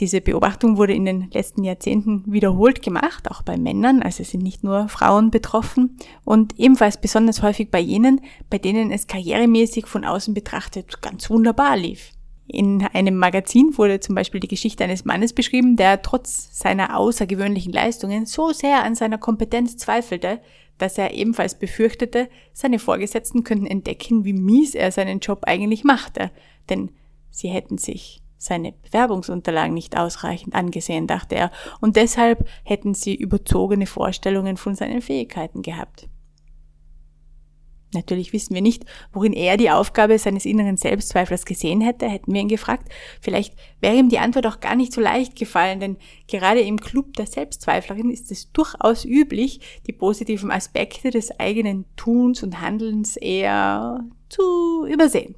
Diese 0.00 0.22
Beobachtung 0.22 0.78
wurde 0.78 0.94
in 0.94 1.04
den 1.04 1.30
letzten 1.30 1.62
Jahrzehnten 1.62 2.24
wiederholt 2.26 2.80
gemacht, 2.80 3.30
auch 3.30 3.42
bei 3.42 3.58
Männern, 3.58 4.02
also 4.02 4.24
sind 4.24 4.42
nicht 4.42 4.64
nur 4.64 4.88
Frauen 4.88 5.30
betroffen 5.30 5.98
und 6.24 6.58
ebenfalls 6.58 6.98
besonders 6.98 7.42
häufig 7.42 7.70
bei 7.70 7.80
jenen, 7.80 8.22
bei 8.48 8.56
denen 8.56 8.90
es 8.92 9.06
karrieremäßig 9.06 9.86
von 9.86 10.06
außen 10.06 10.32
betrachtet 10.32 11.02
ganz 11.02 11.28
wunderbar 11.28 11.76
lief. 11.76 12.12
In 12.46 12.82
einem 12.94 13.16
Magazin 13.16 13.76
wurde 13.76 14.00
zum 14.00 14.14
Beispiel 14.14 14.40
die 14.40 14.48
Geschichte 14.48 14.82
eines 14.82 15.04
Mannes 15.04 15.34
beschrieben, 15.34 15.76
der 15.76 16.00
trotz 16.00 16.58
seiner 16.58 16.96
außergewöhnlichen 16.96 17.72
Leistungen 17.72 18.24
so 18.24 18.52
sehr 18.52 18.82
an 18.82 18.94
seiner 18.94 19.18
Kompetenz 19.18 19.76
zweifelte, 19.76 20.40
dass 20.78 20.96
er 20.96 21.12
ebenfalls 21.12 21.58
befürchtete, 21.58 22.30
seine 22.54 22.78
Vorgesetzten 22.78 23.44
könnten 23.44 23.66
entdecken, 23.66 24.24
wie 24.24 24.32
mies 24.32 24.74
er 24.74 24.92
seinen 24.92 25.20
Job 25.20 25.44
eigentlich 25.44 25.84
machte, 25.84 26.30
denn 26.70 26.90
sie 27.30 27.48
hätten 27.48 27.76
sich 27.76 28.19
seine 28.40 28.72
Bewerbungsunterlagen 28.72 29.74
nicht 29.74 29.98
ausreichend 29.98 30.54
angesehen, 30.54 31.06
dachte 31.06 31.34
er, 31.34 31.50
und 31.80 31.96
deshalb 31.96 32.48
hätten 32.64 32.94
sie 32.94 33.14
überzogene 33.14 33.86
Vorstellungen 33.86 34.56
von 34.56 34.74
seinen 34.74 35.02
Fähigkeiten 35.02 35.60
gehabt. 35.60 36.08
Natürlich 37.92 38.32
wissen 38.32 38.54
wir 38.54 38.62
nicht, 38.62 38.84
worin 39.12 39.32
er 39.32 39.56
die 39.56 39.70
Aufgabe 39.70 40.16
seines 40.18 40.46
inneren 40.46 40.76
Selbstzweiflers 40.76 41.44
gesehen 41.44 41.80
hätte, 41.80 42.08
hätten 42.08 42.32
wir 42.32 42.40
ihn 42.40 42.48
gefragt. 42.48 42.88
Vielleicht 43.20 43.54
wäre 43.80 43.96
ihm 43.96 44.08
die 44.08 44.20
Antwort 44.20 44.46
auch 44.46 44.60
gar 44.60 44.76
nicht 44.76 44.92
so 44.92 45.00
leicht 45.00 45.36
gefallen, 45.36 45.80
denn 45.80 45.96
gerade 46.28 46.60
im 46.60 46.80
Club 46.80 47.14
der 47.14 47.26
Selbstzweiflerin 47.26 48.10
ist 48.10 48.30
es 48.30 48.52
durchaus 48.52 49.04
üblich, 49.04 49.82
die 49.86 49.92
positiven 49.92 50.52
Aspekte 50.52 51.10
des 51.10 51.38
eigenen 51.40 51.84
Tuns 51.96 52.42
und 52.42 52.60
Handelns 52.60 53.16
eher 53.16 54.04
zu 54.28 54.86
übersehen. 54.86 55.34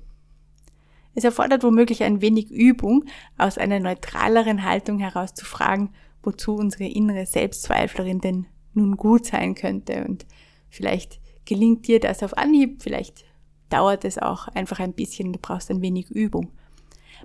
Es 1.14 1.24
erfordert 1.24 1.62
womöglich 1.62 2.02
ein 2.02 2.20
wenig 2.20 2.50
Übung, 2.50 3.04
aus 3.38 3.58
einer 3.58 3.80
neutraleren 3.80 4.64
Haltung 4.64 4.98
heraus 4.98 5.34
zu 5.34 5.44
fragen, 5.44 5.90
wozu 6.22 6.54
unsere 6.54 6.84
innere 6.84 7.26
Selbstzweiflerin 7.26 8.20
denn 8.20 8.46
nun 8.74 8.96
gut 8.96 9.26
sein 9.26 9.54
könnte 9.54 10.04
und 10.04 10.26
vielleicht 10.70 11.20
gelingt 11.44 11.86
dir 11.86 12.00
das 12.00 12.22
auf 12.22 12.36
Anhieb, 12.38 12.82
vielleicht 12.82 13.24
dauert 13.68 14.04
es 14.04 14.18
auch 14.18 14.48
einfach 14.48 14.80
ein 14.80 14.92
bisschen, 14.92 15.32
du 15.32 15.38
brauchst 15.38 15.70
ein 15.70 15.82
wenig 15.82 16.10
Übung. 16.10 16.50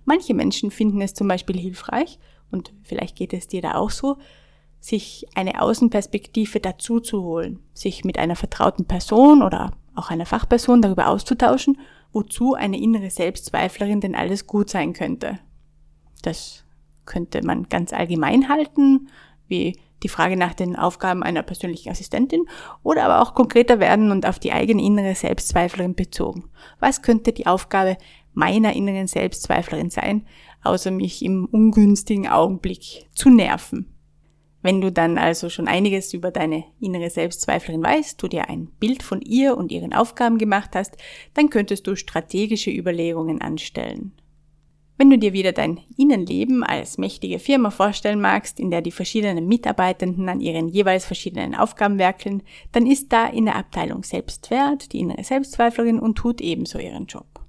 Manche 0.05 0.33
Menschen 0.33 0.71
finden 0.71 1.01
es 1.01 1.13
zum 1.13 1.27
Beispiel 1.27 1.57
hilfreich, 1.57 2.19
und 2.49 2.73
vielleicht 2.83 3.17
geht 3.17 3.33
es 3.33 3.47
dir 3.47 3.61
da 3.61 3.75
auch 3.75 3.89
so, 3.89 4.17
sich 4.79 5.27
eine 5.35 5.61
Außenperspektive 5.61 6.59
dazu 6.59 6.99
zu 6.99 7.23
holen, 7.23 7.59
sich 7.73 8.05
mit 8.05 8.17
einer 8.17 8.35
vertrauten 8.35 8.85
Person 8.85 9.41
oder 9.41 9.71
auch 9.95 10.09
einer 10.09 10.25
Fachperson 10.25 10.81
darüber 10.81 11.07
auszutauschen, 11.07 11.77
wozu 12.17 12.55
eine 12.55 12.79
innere 12.79 13.11
Selbstzweiflerin 13.11 14.01
denn 14.01 14.15
alles 14.15 14.47
gut 14.47 14.71
sein 14.71 14.93
könnte. 14.93 15.37
Das 16.23 16.63
könnte 17.05 17.45
man 17.45 17.69
ganz 17.69 17.93
allgemein 17.93 18.49
halten, 18.49 19.09
wie 19.47 19.77
die 20.01 20.09
Frage 20.09 20.35
nach 20.35 20.55
den 20.55 20.75
Aufgaben 20.75 21.21
einer 21.21 21.43
persönlichen 21.43 21.89
Assistentin 21.89 22.45
oder 22.81 23.03
aber 23.05 23.21
auch 23.21 23.35
konkreter 23.35 23.79
werden 23.79 24.11
und 24.11 24.25
auf 24.25 24.39
die 24.39 24.51
eigene 24.51 24.83
innere 24.83 25.13
Selbstzweiflerin 25.13 25.93
bezogen. 25.93 26.49
Was 26.79 27.03
könnte 27.03 27.33
die 27.33 27.45
Aufgabe 27.45 27.97
meiner 28.33 28.75
inneren 28.75 29.07
Selbstzweiflerin 29.07 29.91
sein, 29.91 30.25
außer 30.63 30.89
mich 30.89 31.23
im 31.23 31.45
ungünstigen 31.45 32.27
Augenblick 32.27 33.07
zu 33.13 33.29
nerven? 33.29 33.96
Wenn 34.67 34.81
du 34.81 34.91
dann 34.91 35.17
also 35.17 35.47
schon 35.47 35.69
einiges 35.69 36.13
über 36.13 36.29
deine 36.29 36.65
innere 36.81 37.09
Selbstzweiflerin 37.09 37.81
weißt, 37.81 38.21
du 38.21 38.27
dir 38.27 38.49
ein 38.49 38.65
Bild 38.81 39.01
von 39.01 39.21
ihr 39.21 39.55
und 39.55 39.71
ihren 39.71 39.93
Aufgaben 39.93 40.37
gemacht 40.37 40.71
hast, 40.75 40.97
dann 41.33 41.49
könntest 41.49 41.87
du 41.87 41.95
strategische 41.95 42.69
Überlegungen 42.69 43.39
anstellen. 43.39 44.11
Wenn 44.97 45.09
du 45.09 45.17
dir 45.17 45.31
wieder 45.31 45.53
dein 45.53 45.79
Innenleben 45.95 46.65
als 46.65 46.97
mächtige 46.97 47.39
Firma 47.39 47.69
vorstellen 47.69 48.19
magst, 48.19 48.59
in 48.59 48.69
der 48.69 48.81
die 48.81 48.91
verschiedenen 48.91 49.47
Mitarbeitenden 49.47 50.27
an 50.27 50.41
ihren 50.41 50.67
jeweils 50.67 51.05
verschiedenen 51.05 51.55
Aufgaben 51.55 51.97
werkeln, 51.97 52.43
dann 52.73 52.85
ist 52.85 53.13
da 53.13 53.25
in 53.25 53.45
der 53.45 53.55
Abteilung 53.55 54.03
Selbstwert 54.03 54.91
die 54.91 54.99
innere 54.99 55.23
Selbstzweiflerin 55.23 55.97
und 55.97 56.17
tut 56.17 56.41
ebenso 56.41 56.77
ihren 56.77 57.05
Job. 57.05 57.39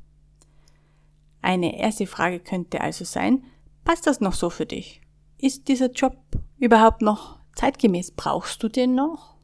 Eine 1.43 1.81
erste 1.81 2.07
Frage 2.07 2.39
könnte 2.39 2.81
also 2.81 3.05
sein, 3.05 3.43
passt 3.83 4.07
das 4.07 4.21
noch 4.21 4.35
so 4.35 4.51
für 4.51 4.67
dich? 4.67 5.01
Ist 5.41 5.69
dieser 5.69 5.93
Job 5.93 6.17
überhaupt 6.59 7.01
noch 7.01 7.39
zeitgemäß? 7.55 8.11
Brauchst 8.11 8.61
du 8.65 8.69
den 8.69 8.97
noch? 8.97 9.37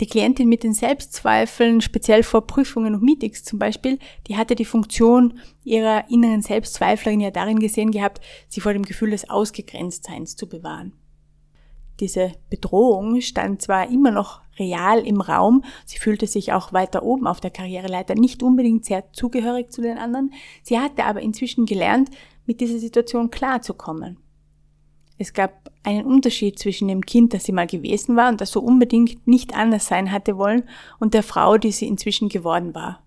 Die 0.00 0.06
Klientin 0.06 0.48
mit 0.48 0.64
den 0.64 0.74
Selbstzweifeln, 0.74 1.80
speziell 1.80 2.24
vor 2.24 2.48
Prüfungen 2.48 2.96
und 2.96 3.04
Meetings 3.04 3.44
zum 3.44 3.60
Beispiel, 3.60 4.00
die 4.26 4.36
hatte 4.36 4.56
die 4.56 4.64
Funktion 4.64 5.38
ihrer 5.62 6.10
inneren 6.10 6.42
Selbstzweiflerin 6.42 7.20
ja 7.20 7.30
darin 7.30 7.60
gesehen 7.60 7.92
gehabt, 7.92 8.20
sie 8.48 8.60
vor 8.60 8.72
dem 8.72 8.84
Gefühl 8.84 9.10
des 9.10 9.30
Ausgegrenztseins 9.30 10.34
zu 10.34 10.48
bewahren. 10.48 10.94
Diese 12.00 12.32
Bedrohung 12.48 13.20
stand 13.20 13.62
zwar 13.62 13.88
immer 13.88 14.10
noch 14.10 14.40
real 14.58 15.06
im 15.06 15.20
Raum, 15.20 15.62
sie 15.84 15.98
fühlte 15.98 16.26
sich 16.26 16.52
auch 16.52 16.72
weiter 16.72 17.04
oben 17.04 17.28
auf 17.28 17.40
der 17.40 17.50
Karriereleiter 17.50 18.16
nicht 18.16 18.42
unbedingt 18.42 18.84
sehr 18.84 19.12
zugehörig 19.12 19.70
zu 19.70 19.80
den 19.80 19.98
anderen, 19.98 20.32
sie 20.62 20.80
hatte 20.80 21.04
aber 21.04 21.20
inzwischen 21.20 21.66
gelernt, 21.66 22.10
mit 22.46 22.60
dieser 22.60 22.78
Situation 22.80 23.30
klarzukommen. 23.30 24.16
Es 25.20 25.34
gab 25.34 25.70
einen 25.82 26.06
Unterschied 26.06 26.58
zwischen 26.58 26.88
dem 26.88 27.04
Kind, 27.04 27.34
das 27.34 27.44
sie 27.44 27.52
mal 27.52 27.66
gewesen 27.66 28.16
war 28.16 28.30
und 28.30 28.40
das 28.40 28.52
so 28.52 28.60
unbedingt 28.60 29.26
nicht 29.26 29.54
anders 29.54 29.86
sein 29.86 30.12
hatte 30.12 30.38
wollen, 30.38 30.62
und 30.98 31.12
der 31.12 31.22
Frau, 31.22 31.58
die 31.58 31.72
sie 31.72 31.86
inzwischen 31.86 32.30
geworden 32.30 32.74
war. 32.74 33.02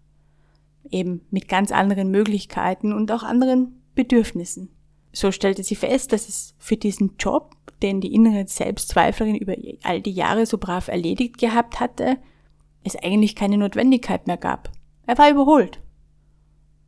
Eben 0.91 1.21
mit 1.31 1.47
ganz 1.47 1.71
anderen 1.71 2.11
Möglichkeiten 2.11 2.93
und 2.93 3.11
auch 3.11 3.23
anderen 3.23 3.81
Bedürfnissen. 3.95 4.69
So 5.11 5.31
stellte 5.31 5.63
sie 5.63 5.73
fest, 5.73 6.13
dass 6.13 6.29
es 6.29 6.53
für 6.59 6.77
diesen 6.77 7.15
Job, 7.17 7.55
den 7.81 7.99
die 7.99 8.13
innere 8.13 8.47
Selbstzweiflerin 8.47 9.35
über 9.35 9.55
all 9.81 9.99
die 9.99 10.11
Jahre 10.11 10.45
so 10.45 10.59
brav 10.59 10.89
erledigt 10.89 11.39
gehabt 11.39 11.79
hatte, 11.79 12.17
es 12.83 12.95
eigentlich 12.95 13.35
keine 13.35 13.57
Notwendigkeit 13.57 14.27
mehr 14.27 14.37
gab. 14.37 14.69
Er 15.07 15.17
war 15.17 15.31
überholt. 15.31 15.81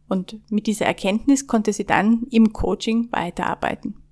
Und 0.08 0.40
mit 0.52 0.68
dieser 0.68 0.86
Erkenntnis 0.86 1.48
konnte 1.48 1.74
sie 1.74 1.86
dann 1.86 2.28
im 2.30 2.54
Coaching 2.54 3.12
weiterarbeiten. 3.12 4.05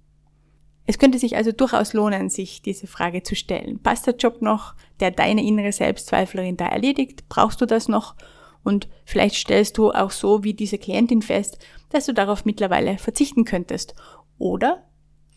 Es 0.85 0.99
könnte 0.99 1.17
sich 1.17 1.37
also 1.37 1.51
durchaus 1.51 1.93
lohnen, 1.93 2.29
sich 2.29 2.61
diese 2.61 2.87
Frage 2.87 3.23
zu 3.23 3.35
stellen. 3.35 3.79
Passt 3.79 4.05
der 4.05 4.15
Job 4.15 4.41
noch, 4.41 4.75
der 4.99 5.11
deine 5.11 5.43
innere 5.43 5.71
Selbstzweiflerin 5.71 6.57
da 6.57 6.67
erledigt? 6.67 7.29
Brauchst 7.29 7.61
du 7.61 7.65
das 7.65 7.87
noch? 7.87 8.15
Und 8.63 8.89
vielleicht 9.05 9.35
stellst 9.35 9.77
du 9.77 9.91
auch 9.91 10.11
so 10.11 10.43
wie 10.43 10.53
diese 10.53 10.77
Klientin 10.77 11.21
fest, 11.21 11.57
dass 11.89 12.05
du 12.05 12.13
darauf 12.13 12.45
mittlerweile 12.45 12.97
verzichten 12.97 13.45
könntest. 13.45 13.95
Oder 14.37 14.83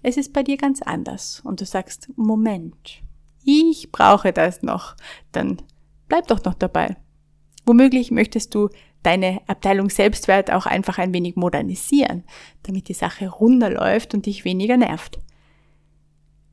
es 0.03 0.17
ist 0.17 0.33
bei 0.33 0.43
dir 0.43 0.57
ganz 0.57 0.83
anders 0.83 1.41
und 1.45 1.61
du 1.61 1.65
sagst, 1.65 2.09
Moment, 2.17 3.03
ich 3.45 3.91
brauche 3.93 4.33
das 4.33 4.63
noch. 4.63 4.97
Dann 5.33 5.63
bleib 6.09 6.27
doch 6.29 6.43
noch 6.45 6.55
dabei. 6.55 6.97
Womöglich 7.65 8.11
möchtest 8.11 8.55
du 8.55 8.69
deine 9.03 9.41
Abteilung 9.47 9.91
Selbstwert 9.91 10.53
auch 10.53 10.67
einfach 10.67 10.99
ein 10.99 11.13
wenig 11.13 11.37
modernisieren, 11.37 12.25
damit 12.63 12.89
die 12.89 12.95
Sache 12.95 13.29
runterläuft 13.29 14.15
und 14.15 14.27
dich 14.27 14.45
weniger 14.45 14.77
nervt. 14.77 15.21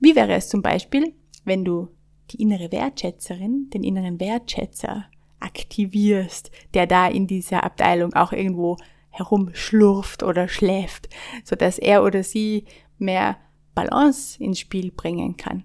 Wie 0.04 0.18
wäre 0.18 0.34
es 0.34 0.50
zum 0.50 0.62
Beispiel, 0.62 1.14
wenn 1.46 1.64
du 1.64 1.88
die 2.32 2.42
innere 2.42 2.74
Wertschätzerin, 2.74 3.70
den 3.70 3.86
inneren 3.86 4.20
Wertschätzer 4.20 5.06
aktivierst, 5.40 6.52
der 6.74 6.88
da 6.88 7.08
in 7.08 7.26
dieser 7.26 7.64
Abteilung 7.64 8.14
auch 8.14 8.34
irgendwo 8.34 8.76
herumschlurft 9.12 10.22
oder 10.22 10.50
schläft, 10.50 11.08
so 11.46 11.56
dass 11.56 11.80
er 11.80 12.04
oder 12.04 12.22
sie 12.22 12.66
mehr 12.98 13.38
Balance 13.76 14.44
ins 14.44 14.60
Spiel 14.60 14.92
bringen 14.92 15.38
kann. 15.38 15.64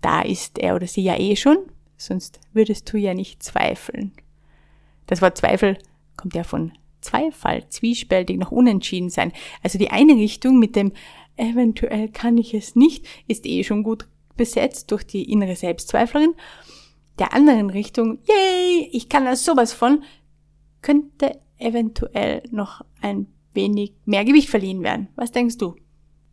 Da 0.00 0.22
ist 0.22 0.58
er 0.58 0.74
oder 0.74 0.86
sie 0.86 1.02
ja 1.02 1.18
eh 1.18 1.36
schon, 1.36 1.58
sonst 1.98 2.40
würdest 2.54 2.90
du 2.90 2.96
ja 2.96 3.12
nicht 3.12 3.42
zweifeln. 3.42 4.12
Das 5.06 5.20
Wort 5.20 5.36
Zweifel 5.36 5.76
kommt 6.16 6.34
ja 6.34 6.42
von 6.42 6.72
Zweifalt, 7.02 7.70
zwiespältig, 7.70 8.38
noch 8.38 8.50
unentschieden 8.50 9.10
sein. 9.10 9.32
Also 9.62 9.78
die 9.78 9.90
eine 9.90 10.14
Richtung 10.14 10.58
mit 10.58 10.74
dem 10.74 10.92
eventuell 11.36 12.08
kann 12.08 12.38
ich 12.38 12.54
es 12.54 12.76
nicht, 12.76 13.06
ist 13.26 13.46
eh 13.46 13.64
schon 13.64 13.82
gut 13.82 14.08
besetzt 14.36 14.90
durch 14.90 15.04
die 15.04 15.30
innere 15.30 15.56
Selbstzweiflerin. 15.56 16.34
Der 17.18 17.32
anderen 17.32 17.70
Richtung, 17.70 18.18
yay, 18.26 18.88
ich 18.92 19.08
kann 19.08 19.24
das 19.24 19.44
sowas 19.44 19.72
von, 19.72 20.02
könnte 20.82 21.40
eventuell 21.58 22.42
noch 22.50 22.84
ein 23.00 23.26
wenig 23.54 23.94
mehr 24.04 24.24
Gewicht 24.24 24.50
verliehen 24.50 24.82
werden. 24.82 25.08
Was 25.16 25.32
denkst 25.32 25.56
du? 25.58 25.74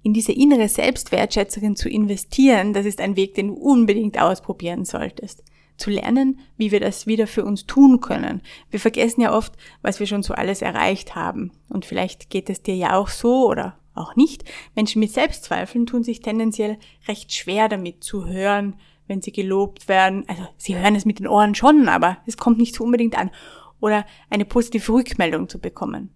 In 0.04 0.14
diese 0.14 0.34
innere 0.34 0.68
Selbstwertschätzerin 0.68 1.78
zu 1.78 1.88
investieren, 1.88 2.74
das 2.74 2.86
ist 2.86 3.00
ein 3.00 3.16
Weg, 3.16 3.36
den 3.36 3.48
du 3.48 3.54
unbedingt 3.54 4.20
ausprobieren 4.20 4.84
solltest. 4.84 5.44
Zu 5.78 5.90
lernen, 5.90 6.40
wie 6.58 6.72
wir 6.72 6.82
das 6.82 7.08
wieder 7.08 7.26
für 7.26 7.46
uns 7.46 7.66
tun 7.66 8.02
können. 8.02 8.42
Wir 8.70 8.80
vergessen 8.80 9.22
ja 9.22 9.36
oft, 9.36 9.54
was 9.82 10.02
wir 10.02 10.06
schon 10.06 10.22
so 10.22 10.34
alles 10.34 10.62
erreicht 10.62 11.16
haben. 11.16 11.52
Und 11.70 11.86
vielleicht 11.86 12.30
geht 12.30 12.50
es 12.50 12.62
dir 12.62 12.76
ja 12.76 12.98
auch 12.98 13.08
so 13.08 13.50
oder 13.50 13.80
auch 13.96 14.16
nicht. 14.16 14.44
Menschen 14.76 15.00
mit 15.00 15.12
Selbstzweifeln 15.12 15.86
tun 15.86 16.04
sich 16.04 16.22
tendenziell 16.22 16.78
recht 17.08 17.34
schwer 17.34 17.70
damit 17.70 18.04
zu 18.04 18.28
hören, 18.28 18.76
wenn 19.08 19.22
sie 19.22 19.32
gelobt 19.32 19.88
werden. 19.88 20.24
Also 20.28 20.48
sie 20.58 20.78
hören 20.78 20.96
es 20.96 21.06
mit 21.06 21.20
den 21.20 21.28
Ohren 21.28 21.56
schon, 21.56 21.88
aber 21.90 22.18
es 22.26 22.38
kommt 22.38 22.58
nicht 22.58 22.76
so 22.76 22.84
unbedingt 22.84 23.18
an. 23.18 23.32
Oder 23.80 24.06
eine 24.30 24.46
positive 24.46 24.92
Rückmeldung 24.92 25.50
zu 25.50 25.60
bekommen. 25.60 26.10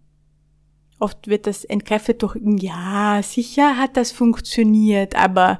Oft 0.99 1.27
wird 1.27 1.45
das 1.45 1.63
entkräftet 1.63 2.23
durch, 2.23 2.35
ja, 2.41 3.21
sicher 3.21 3.77
hat 3.77 3.97
das 3.97 4.11
funktioniert, 4.11 5.15
aber 5.15 5.59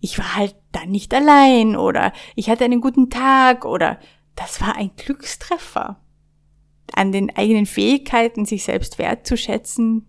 ich 0.00 0.18
war 0.18 0.36
halt 0.36 0.56
dann 0.72 0.90
nicht 0.90 1.14
allein 1.14 1.76
oder 1.76 2.12
ich 2.34 2.50
hatte 2.50 2.64
einen 2.64 2.82
guten 2.82 3.08
Tag 3.08 3.64
oder 3.64 3.98
das 4.36 4.60
war 4.60 4.76
ein 4.76 4.90
Glückstreffer. 4.96 6.00
An 6.92 7.12
den 7.12 7.34
eigenen 7.34 7.64
Fähigkeiten, 7.64 8.44
sich 8.44 8.64
selbst 8.64 8.98
wertzuschätzen, 8.98 10.06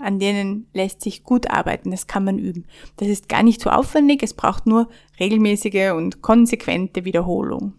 an 0.00 0.18
denen 0.18 0.68
lässt 0.72 1.02
sich 1.02 1.24
gut 1.24 1.50
arbeiten, 1.50 1.90
das 1.90 2.06
kann 2.06 2.24
man 2.24 2.38
üben. 2.38 2.66
Das 2.96 3.08
ist 3.08 3.28
gar 3.28 3.42
nicht 3.42 3.60
so 3.60 3.70
aufwendig, 3.70 4.22
es 4.22 4.34
braucht 4.34 4.66
nur 4.66 4.88
regelmäßige 5.18 5.92
und 5.92 6.22
konsequente 6.22 7.04
Wiederholung. 7.04 7.74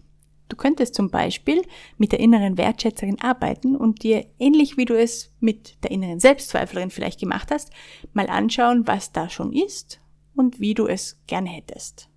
Du 0.50 0.56
könntest 0.56 0.96
zum 0.96 1.10
Beispiel 1.10 1.62
mit 1.98 2.12
der 2.12 2.20
inneren 2.20 2.58
Wertschätzerin 2.58 3.22
arbeiten 3.22 3.76
und 3.76 4.04
dir, 4.04 4.26
ähnlich 4.40 4.78
wie 4.78 4.86
du 4.86 5.00
es 5.00 5.32
mit 5.40 5.84
der 5.84 5.92
inneren 5.92 6.20
Selbstzweiflerin 6.20 6.90
vielleicht 6.90 7.20
gemacht 7.20 7.52
hast, 7.52 7.70
mal 8.14 8.28
anschauen, 8.28 8.88
was 8.88 9.12
da 9.12 9.30
schon 9.30 9.54
ist 9.54 10.02
und 10.36 10.60
wie 10.60 10.74
du 10.74 10.88
es 10.88 11.20
gerne 11.28 11.50
hättest. 11.50 12.10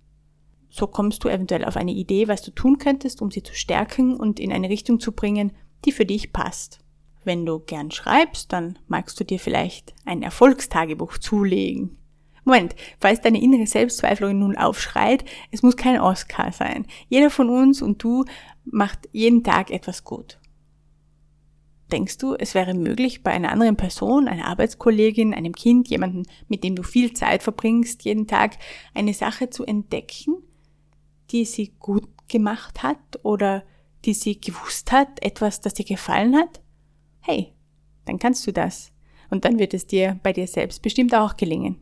So 0.69 0.87
kommst 0.87 1.23
du 1.23 1.29
eventuell 1.29 1.63
auf 1.63 1.77
eine 1.77 1.93
Idee, 1.93 2.27
was 2.27 2.41
du 2.41 2.49
tun 2.49 2.79
könntest, 2.79 3.21
um 3.21 3.29
sie 3.29 3.43
zu 3.43 3.53
stärken 3.53 4.15
und 4.15 4.39
in 4.39 4.51
eine 4.51 4.69
Richtung 4.69 4.99
zu 4.99 5.11
bringen, 5.11 5.51
die 5.85 5.91
für 5.91 6.05
dich 6.05 6.33
passt. 6.33 6.82
Wenn 7.25 7.45
du 7.45 7.59
gern 7.59 7.91
schreibst, 7.91 8.51
dann 8.51 8.77
magst 8.87 9.19
du 9.19 9.23
dir 9.23 9.39
vielleicht 9.39 9.93
ein 10.05 10.23
Erfolgstagebuch 10.23 11.17
zulegen. 11.17 11.97
Moment, 12.45 12.75
falls 12.99 13.21
deine 13.21 13.41
innere 13.41 13.67
Selbstzweiflerin 13.67 14.39
nun 14.39 14.57
aufschreit, 14.57 15.23
es 15.51 15.63
muss 15.63 15.77
kein 15.77 15.99
Oscar 15.99 16.51
sein. 16.51 16.85
Jeder 17.07 17.29
von 17.29 17.49
uns 17.49 17.81
und 17.81 18.03
du 18.03 18.25
macht 18.65 19.07
jeden 19.13 19.43
Tag 19.43 19.71
etwas 19.71 20.03
gut. 20.03 20.39
Denkst 21.91 22.17
du, 22.17 22.33
es 22.33 22.55
wäre 22.55 22.73
möglich, 22.73 23.23
bei 23.23 23.31
einer 23.31 23.51
anderen 23.51 23.77
Person, 23.77 24.27
einer 24.27 24.47
Arbeitskollegin, 24.47 25.33
einem 25.33 25.53
Kind, 25.53 25.89
jemanden, 25.89 26.23
mit 26.47 26.63
dem 26.63 26.75
du 26.75 26.83
viel 26.83 27.13
Zeit 27.13 27.43
verbringst, 27.43 28.03
jeden 28.03 28.27
Tag 28.27 28.57
eine 28.93 29.13
Sache 29.13 29.49
zu 29.49 29.63
entdecken, 29.63 30.37
die 31.31 31.45
sie 31.45 31.73
gut 31.79 32.07
gemacht 32.27 32.83
hat 32.83 32.97
oder 33.21 33.63
die 34.05 34.13
sie 34.13 34.41
gewusst 34.41 34.91
hat, 34.91 35.23
etwas, 35.23 35.61
das 35.61 35.75
dir 35.75 35.85
gefallen 35.85 36.35
hat? 36.35 36.62
Hey, 37.23 37.53
dann 38.05 38.19
kannst 38.19 38.45
du 38.45 38.53
das. 38.53 38.91
Und 39.29 39.45
dann 39.45 39.57
wird 39.57 39.73
es 39.73 39.87
dir 39.87 40.19
bei 40.21 40.33
dir 40.33 40.45
selbst 40.45 40.81
bestimmt 40.81 41.15
auch 41.15 41.35
gelingen 41.37 41.79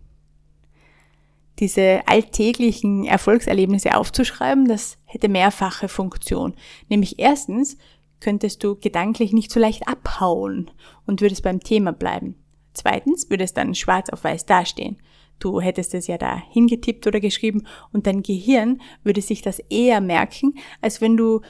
diese 1.62 2.02
alltäglichen 2.08 3.06
Erfolgserlebnisse 3.06 3.96
aufzuschreiben, 3.96 4.68
das 4.68 4.98
hätte 5.06 5.30
mehrfache 5.30 5.88
Funktion. 5.88 6.56
Nämlich 6.90 7.20
erstens 7.20 7.78
könntest 8.20 8.64
du 8.64 8.76
gedanklich 8.76 9.32
nicht 9.32 9.52
so 9.52 9.60
leicht 9.60 9.88
abhauen 9.88 10.72
und 11.06 11.22
würdest 11.22 11.44
beim 11.44 11.60
Thema 11.60 11.94
bleiben. 11.94 12.36
Zweitens 12.74 13.30
würde 13.30 13.44
es 13.44 13.54
dann 13.54 13.76
schwarz 13.76 14.10
auf 14.10 14.24
weiß 14.24 14.46
dastehen. 14.48 14.98
Du 15.40 15.62
hättest 15.62 15.94
es 15.94 16.08
ja 16.08 16.18
da 16.18 16.42
hingetippt 16.50 17.06
oder 17.06 17.20
geschrieben 17.20 17.68
und 17.92 18.08
dein 18.08 18.24
Gehirn 18.24 18.82
würde 19.04 19.22
sich 19.22 19.42
das 19.42 19.60
eher 19.70 20.02
merken, 20.02 20.56
als 20.82 21.00
wenn 21.00 21.16
du 21.16 21.42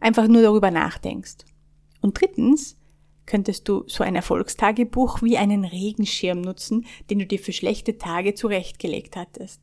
einfach 0.00 0.26
nur 0.26 0.42
darüber 0.42 0.70
nachdenkst. 0.70 1.44
Und 2.00 2.20
drittens 2.20 2.76
könntest 3.30 3.68
du 3.68 3.84
so 3.86 4.02
ein 4.02 4.16
Erfolgstagebuch 4.16 5.22
wie 5.22 5.38
einen 5.38 5.64
Regenschirm 5.64 6.40
nutzen, 6.40 6.84
den 7.08 7.20
du 7.20 7.26
dir 7.26 7.38
für 7.38 7.52
schlechte 7.52 7.96
Tage 7.96 8.34
zurechtgelegt 8.34 9.14
hattest. 9.14 9.60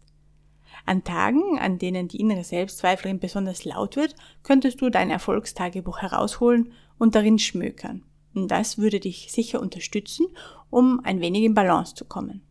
An 0.85 1.03
Tagen, 1.03 1.59
an 1.59 1.77
denen 1.77 2.07
die 2.07 2.21
innere 2.21 2.45
Selbstzweiflerin 2.45 3.19
besonders 3.19 3.65
laut 3.65 3.97
wird, 3.97 4.15
könntest 4.41 4.79
du 4.79 4.89
dein 4.89 5.09
Erfolgstagebuch 5.09 5.97
herausholen 5.97 6.71
und 6.97 7.13
darin 7.13 7.39
schmökern. 7.39 8.03
Und 8.33 8.51
das 8.51 8.77
würde 8.77 9.01
dich 9.01 9.33
sicher 9.33 9.59
unterstützen, 9.59 10.27
um 10.69 11.01
ein 11.03 11.19
wenig 11.19 11.43
in 11.43 11.53
Balance 11.53 11.93
zu 11.93 12.05
kommen. 12.05 12.41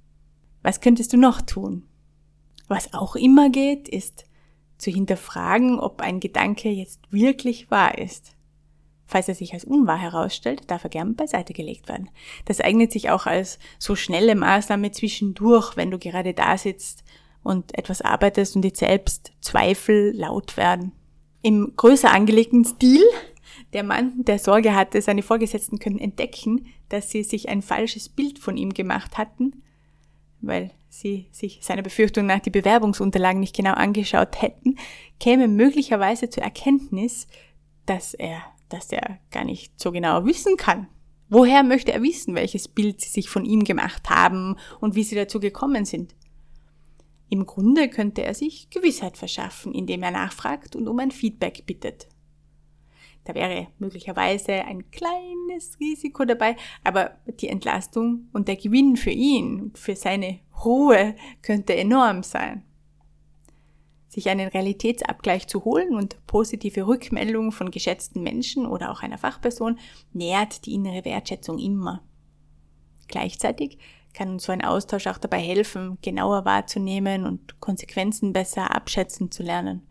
Was 0.62 0.82
könntest 0.82 1.14
du 1.14 1.16
noch 1.16 1.40
tun? 1.40 1.84
Was 2.68 2.92
auch 2.92 3.16
immer 3.16 3.48
geht, 3.48 3.88
ist 3.88 4.26
zu 4.76 4.90
hinterfragen, 4.90 5.80
ob 5.80 6.02
ein 6.02 6.20
Gedanke 6.20 6.68
jetzt 6.68 7.00
wirklich 7.10 7.70
wahr 7.70 7.96
ist. 7.96 8.35
Falls 9.06 9.28
er 9.28 9.34
sich 9.34 9.54
als 9.54 9.64
unwahr 9.64 9.98
herausstellt, 9.98 10.70
darf 10.70 10.84
er 10.84 10.90
gern 10.90 11.14
beiseite 11.14 11.52
gelegt 11.52 11.88
werden. 11.88 12.10
Das 12.44 12.60
eignet 12.60 12.90
sich 12.92 13.10
auch 13.10 13.26
als 13.26 13.58
so 13.78 13.94
schnelle 13.94 14.34
Maßnahme 14.34 14.90
zwischendurch, 14.90 15.76
wenn 15.76 15.90
du 15.90 15.98
gerade 15.98 16.34
da 16.34 16.58
sitzt 16.58 17.04
und 17.44 17.76
etwas 17.78 18.02
arbeitest 18.02 18.56
und 18.56 18.62
die 18.62 18.72
selbst 18.74 19.32
Zweifel 19.40 20.12
laut 20.16 20.56
werden. 20.56 20.92
Im 21.42 21.74
größer 21.76 22.12
angelegten 22.12 22.64
Stil, 22.64 23.04
der 23.72 23.84
Mann, 23.84 24.24
der 24.24 24.40
Sorge 24.40 24.74
hatte, 24.74 25.00
seine 25.00 25.22
Vorgesetzten 25.22 25.78
können 25.78 26.00
entdecken, 26.00 26.66
dass 26.88 27.10
sie 27.10 27.22
sich 27.22 27.48
ein 27.48 27.62
falsches 27.62 28.08
Bild 28.08 28.40
von 28.40 28.56
ihm 28.56 28.74
gemacht 28.74 29.16
hatten, 29.16 29.62
weil 30.40 30.72
sie 30.88 31.28
sich 31.30 31.60
seiner 31.62 31.82
Befürchtung 31.82 32.26
nach 32.26 32.40
die 32.40 32.50
Bewerbungsunterlagen 32.50 33.40
nicht 33.40 33.54
genau 33.54 33.72
angeschaut 33.72 34.42
hätten, 34.42 34.76
käme 35.20 35.46
möglicherweise 35.46 36.28
zur 36.30 36.42
Erkenntnis, 36.42 37.28
dass 37.86 38.14
er 38.14 38.42
dass 38.68 38.90
er 38.92 39.18
gar 39.30 39.44
nicht 39.44 39.78
so 39.80 39.92
genau 39.92 40.24
wissen 40.24 40.56
kann. 40.56 40.88
Woher 41.28 41.62
möchte 41.62 41.92
er 41.92 42.02
wissen, 42.02 42.34
welches 42.34 42.68
Bild 42.68 43.00
sie 43.00 43.08
sich 43.08 43.28
von 43.28 43.44
ihm 43.44 43.64
gemacht 43.64 44.08
haben 44.08 44.56
und 44.80 44.94
wie 44.94 45.02
sie 45.02 45.16
dazu 45.16 45.40
gekommen 45.40 45.84
sind? 45.84 46.14
Im 47.28 47.44
Grunde 47.46 47.88
könnte 47.88 48.22
er 48.22 48.34
sich 48.34 48.70
Gewissheit 48.70 49.16
verschaffen, 49.16 49.74
indem 49.74 50.04
er 50.04 50.12
nachfragt 50.12 50.76
und 50.76 50.86
um 50.86 50.98
ein 51.00 51.10
Feedback 51.10 51.66
bittet. 51.66 52.06
Da 53.24 53.34
wäre 53.34 53.66
möglicherweise 53.80 54.52
ein 54.52 54.88
kleines 54.92 55.80
Risiko 55.80 56.24
dabei, 56.24 56.54
aber 56.84 57.18
die 57.40 57.48
Entlastung 57.48 58.28
und 58.32 58.46
der 58.46 58.54
Gewinn 58.54 58.96
für 58.96 59.10
ihn, 59.10 59.72
für 59.74 59.96
seine 59.96 60.38
Ruhe 60.64 61.16
könnte 61.42 61.74
enorm 61.74 62.22
sein 62.22 62.62
sich 64.16 64.30
einen 64.30 64.48
Realitätsabgleich 64.48 65.46
zu 65.46 65.66
holen 65.66 65.94
und 65.94 66.16
positive 66.26 66.86
Rückmeldungen 66.86 67.52
von 67.52 67.70
geschätzten 67.70 68.22
Menschen 68.22 68.64
oder 68.64 68.90
auch 68.90 69.02
einer 69.02 69.18
Fachperson 69.18 69.78
nährt 70.14 70.64
die 70.64 70.72
innere 70.72 71.04
Wertschätzung 71.04 71.58
immer. 71.58 72.02
Gleichzeitig 73.08 73.76
kann 74.14 74.30
uns 74.30 74.44
so 74.44 74.52
ein 74.52 74.64
Austausch 74.64 75.06
auch 75.06 75.18
dabei 75.18 75.40
helfen, 75.40 75.98
genauer 76.00 76.46
wahrzunehmen 76.46 77.26
und 77.26 77.60
Konsequenzen 77.60 78.32
besser 78.32 78.74
abschätzen 78.74 79.30
zu 79.30 79.42
lernen. 79.42 79.86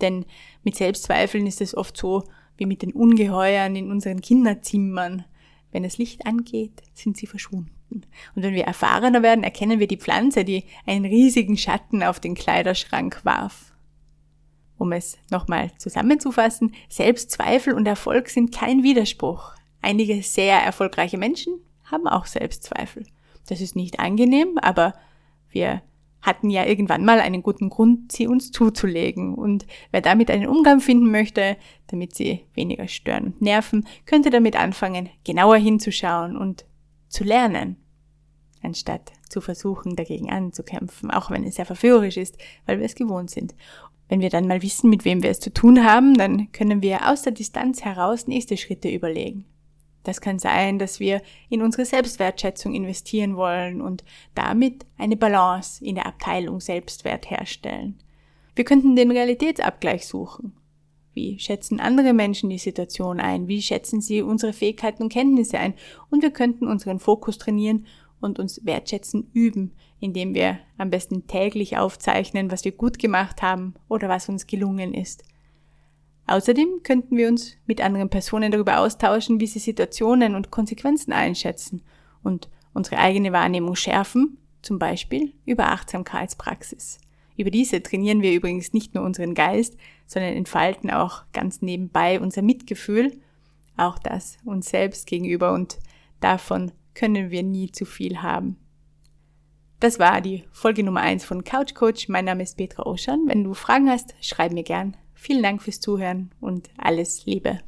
Denn 0.00 0.24
mit 0.62 0.74
Selbstzweifeln 0.74 1.46
ist 1.46 1.60
es 1.60 1.76
oft 1.76 1.94
so 1.94 2.24
wie 2.56 2.64
mit 2.64 2.80
den 2.80 2.94
Ungeheuern 2.94 3.76
in 3.76 3.90
unseren 3.90 4.22
Kinderzimmern. 4.22 5.26
Wenn 5.70 5.82
das 5.82 5.98
Licht 5.98 6.26
angeht, 6.26 6.82
sind 6.94 7.16
sie 7.16 7.26
verschwunden. 7.26 7.72
Und 7.90 8.42
wenn 8.42 8.54
wir 8.54 8.64
erfahrener 8.64 9.22
werden, 9.22 9.44
erkennen 9.44 9.80
wir 9.80 9.86
die 9.86 9.96
Pflanze, 9.96 10.44
die 10.44 10.64
einen 10.86 11.04
riesigen 11.04 11.56
Schatten 11.56 12.02
auf 12.02 12.20
den 12.20 12.34
Kleiderschrank 12.34 13.20
warf. 13.24 13.72
Um 14.76 14.92
es 14.92 15.18
nochmal 15.30 15.72
zusammenzufassen, 15.78 16.74
Selbstzweifel 16.88 17.74
und 17.74 17.86
Erfolg 17.86 18.28
sind 18.28 18.54
kein 18.54 18.82
Widerspruch. 18.82 19.54
Einige 19.82 20.22
sehr 20.22 20.58
erfolgreiche 20.58 21.18
Menschen 21.18 21.54
haben 21.84 22.06
auch 22.06 22.26
Selbstzweifel. 22.26 23.04
Das 23.48 23.60
ist 23.60 23.76
nicht 23.76 23.98
angenehm, 23.98 24.58
aber 24.60 24.94
wir 25.50 25.82
hatten 26.22 26.50
ja 26.50 26.64
irgendwann 26.64 27.04
mal 27.04 27.20
einen 27.20 27.42
guten 27.42 27.70
Grund, 27.70 28.12
sie 28.12 28.26
uns 28.26 28.50
zuzulegen. 28.50 29.34
Und 29.34 29.66
wer 29.90 30.00
damit 30.00 30.30
einen 30.30 30.48
Umgang 30.48 30.80
finden 30.80 31.10
möchte, 31.10 31.56
damit 31.86 32.14
sie 32.14 32.44
weniger 32.54 32.88
stören 32.88 33.26
und 33.26 33.42
nerven, 33.42 33.86
könnte 34.04 34.30
damit 34.30 34.56
anfangen, 34.56 35.08
genauer 35.24 35.56
hinzuschauen 35.56 36.36
und 36.36 36.64
zu 37.08 37.24
lernen, 37.24 37.76
anstatt 38.62 39.12
zu 39.28 39.40
versuchen, 39.40 39.96
dagegen 39.96 40.30
anzukämpfen, 40.30 41.10
auch 41.10 41.30
wenn 41.30 41.44
es 41.44 41.56
sehr 41.56 41.66
verführerisch 41.66 42.16
ist, 42.16 42.36
weil 42.66 42.78
wir 42.78 42.86
es 42.86 42.94
gewohnt 42.94 43.30
sind. 43.30 43.54
Wenn 44.08 44.20
wir 44.20 44.30
dann 44.30 44.48
mal 44.48 44.62
wissen, 44.62 44.88
mit 44.90 45.04
wem 45.04 45.22
wir 45.22 45.30
es 45.30 45.40
zu 45.40 45.52
tun 45.52 45.84
haben, 45.84 46.14
dann 46.14 46.50
können 46.52 46.82
wir 46.82 47.08
aus 47.10 47.22
der 47.22 47.32
Distanz 47.32 47.84
heraus 47.84 48.26
nächste 48.26 48.56
Schritte 48.56 48.88
überlegen. 48.88 49.44
Das 50.02 50.20
kann 50.20 50.38
sein, 50.38 50.78
dass 50.78 51.00
wir 51.00 51.22
in 51.48 51.62
unsere 51.62 51.84
Selbstwertschätzung 51.84 52.74
investieren 52.74 53.36
wollen 53.36 53.80
und 53.80 54.04
damit 54.34 54.86
eine 54.96 55.16
Balance 55.16 55.84
in 55.84 55.96
der 55.96 56.06
Abteilung 56.06 56.60
Selbstwert 56.60 57.30
herstellen. 57.30 57.98
Wir 58.54 58.64
könnten 58.64 58.96
den 58.96 59.10
Realitätsabgleich 59.10 60.06
suchen. 60.06 60.54
Wie 61.14 61.38
schätzen 61.38 61.80
andere 61.80 62.12
Menschen 62.12 62.48
die 62.48 62.58
Situation 62.58 63.18
ein? 63.18 63.48
Wie 63.48 63.60
schätzen 63.60 64.00
sie 64.00 64.22
unsere 64.22 64.52
Fähigkeiten 64.52 65.02
und 65.02 65.12
Kenntnisse 65.12 65.58
ein? 65.58 65.74
Und 66.10 66.22
wir 66.22 66.30
könnten 66.30 66.66
unseren 66.66 67.00
Fokus 67.00 67.38
trainieren 67.38 67.86
und 68.20 68.38
uns 68.38 68.64
wertschätzen 68.64 69.30
üben, 69.32 69.72
indem 70.00 70.34
wir 70.34 70.58
am 70.76 70.90
besten 70.90 71.26
täglich 71.26 71.76
aufzeichnen, 71.76 72.50
was 72.50 72.64
wir 72.64 72.72
gut 72.72 72.98
gemacht 72.98 73.42
haben 73.42 73.74
oder 73.88 74.08
was 74.08 74.28
uns 74.28 74.46
gelungen 74.46 74.94
ist. 74.94 75.24
Außerdem 76.28 76.82
könnten 76.82 77.16
wir 77.16 77.26
uns 77.26 77.56
mit 77.66 77.80
anderen 77.80 78.10
Personen 78.10 78.52
darüber 78.52 78.80
austauschen, 78.80 79.40
wie 79.40 79.46
sie 79.46 79.58
Situationen 79.58 80.34
und 80.34 80.50
Konsequenzen 80.50 81.10
einschätzen 81.12 81.82
und 82.22 82.50
unsere 82.74 82.98
eigene 82.98 83.32
Wahrnehmung 83.32 83.74
schärfen, 83.74 84.36
zum 84.60 84.78
Beispiel 84.78 85.32
über 85.46 85.70
Achtsamkeitspraxis. 85.70 86.98
Über 87.38 87.50
diese 87.50 87.82
trainieren 87.82 88.20
wir 88.20 88.34
übrigens 88.34 88.74
nicht 88.74 88.94
nur 88.94 89.04
unseren 89.04 89.32
Geist, 89.32 89.78
sondern 90.06 90.34
entfalten 90.34 90.90
auch 90.90 91.22
ganz 91.32 91.62
nebenbei 91.62 92.20
unser 92.20 92.42
Mitgefühl, 92.42 93.18
auch 93.78 93.98
das 93.98 94.36
uns 94.44 94.68
selbst 94.68 95.06
gegenüber 95.06 95.54
und 95.54 95.78
davon 96.20 96.72
können 96.92 97.30
wir 97.30 97.42
nie 97.42 97.72
zu 97.72 97.86
viel 97.86 98.20
haben. 98.20 98.58
Das 99.80 99.98
war 99.98 100.20
die 100.20 100.44
Folge 100.52 100.82
Nummer 100.84 101.00
eins 101.00 101.24
von 101.24 101.42
Couch 101.42 101.72
Coach. 101.72 102.08
Mein 102.08 102.26
Name 102.26 102.42
ist 102.42 102.56
Petra 102.56 102.84
Oschan. 102.84 103.22
Wenn 103.26 103.44
du 103.44 103.54
Fragen 103.54 103.88
hast, 103.88 104.14
schreib 104.20 104.52
mir 104.52 104.64
gern. 104.64 104.96
Vielen 105.20 105.42
Dank 105.42 105.60
fürs 105.62 105.80
Zuhören 105.80 106.30
und 106.40 106.70
alles 106.78 107.26
Liebe. 107.26 107.58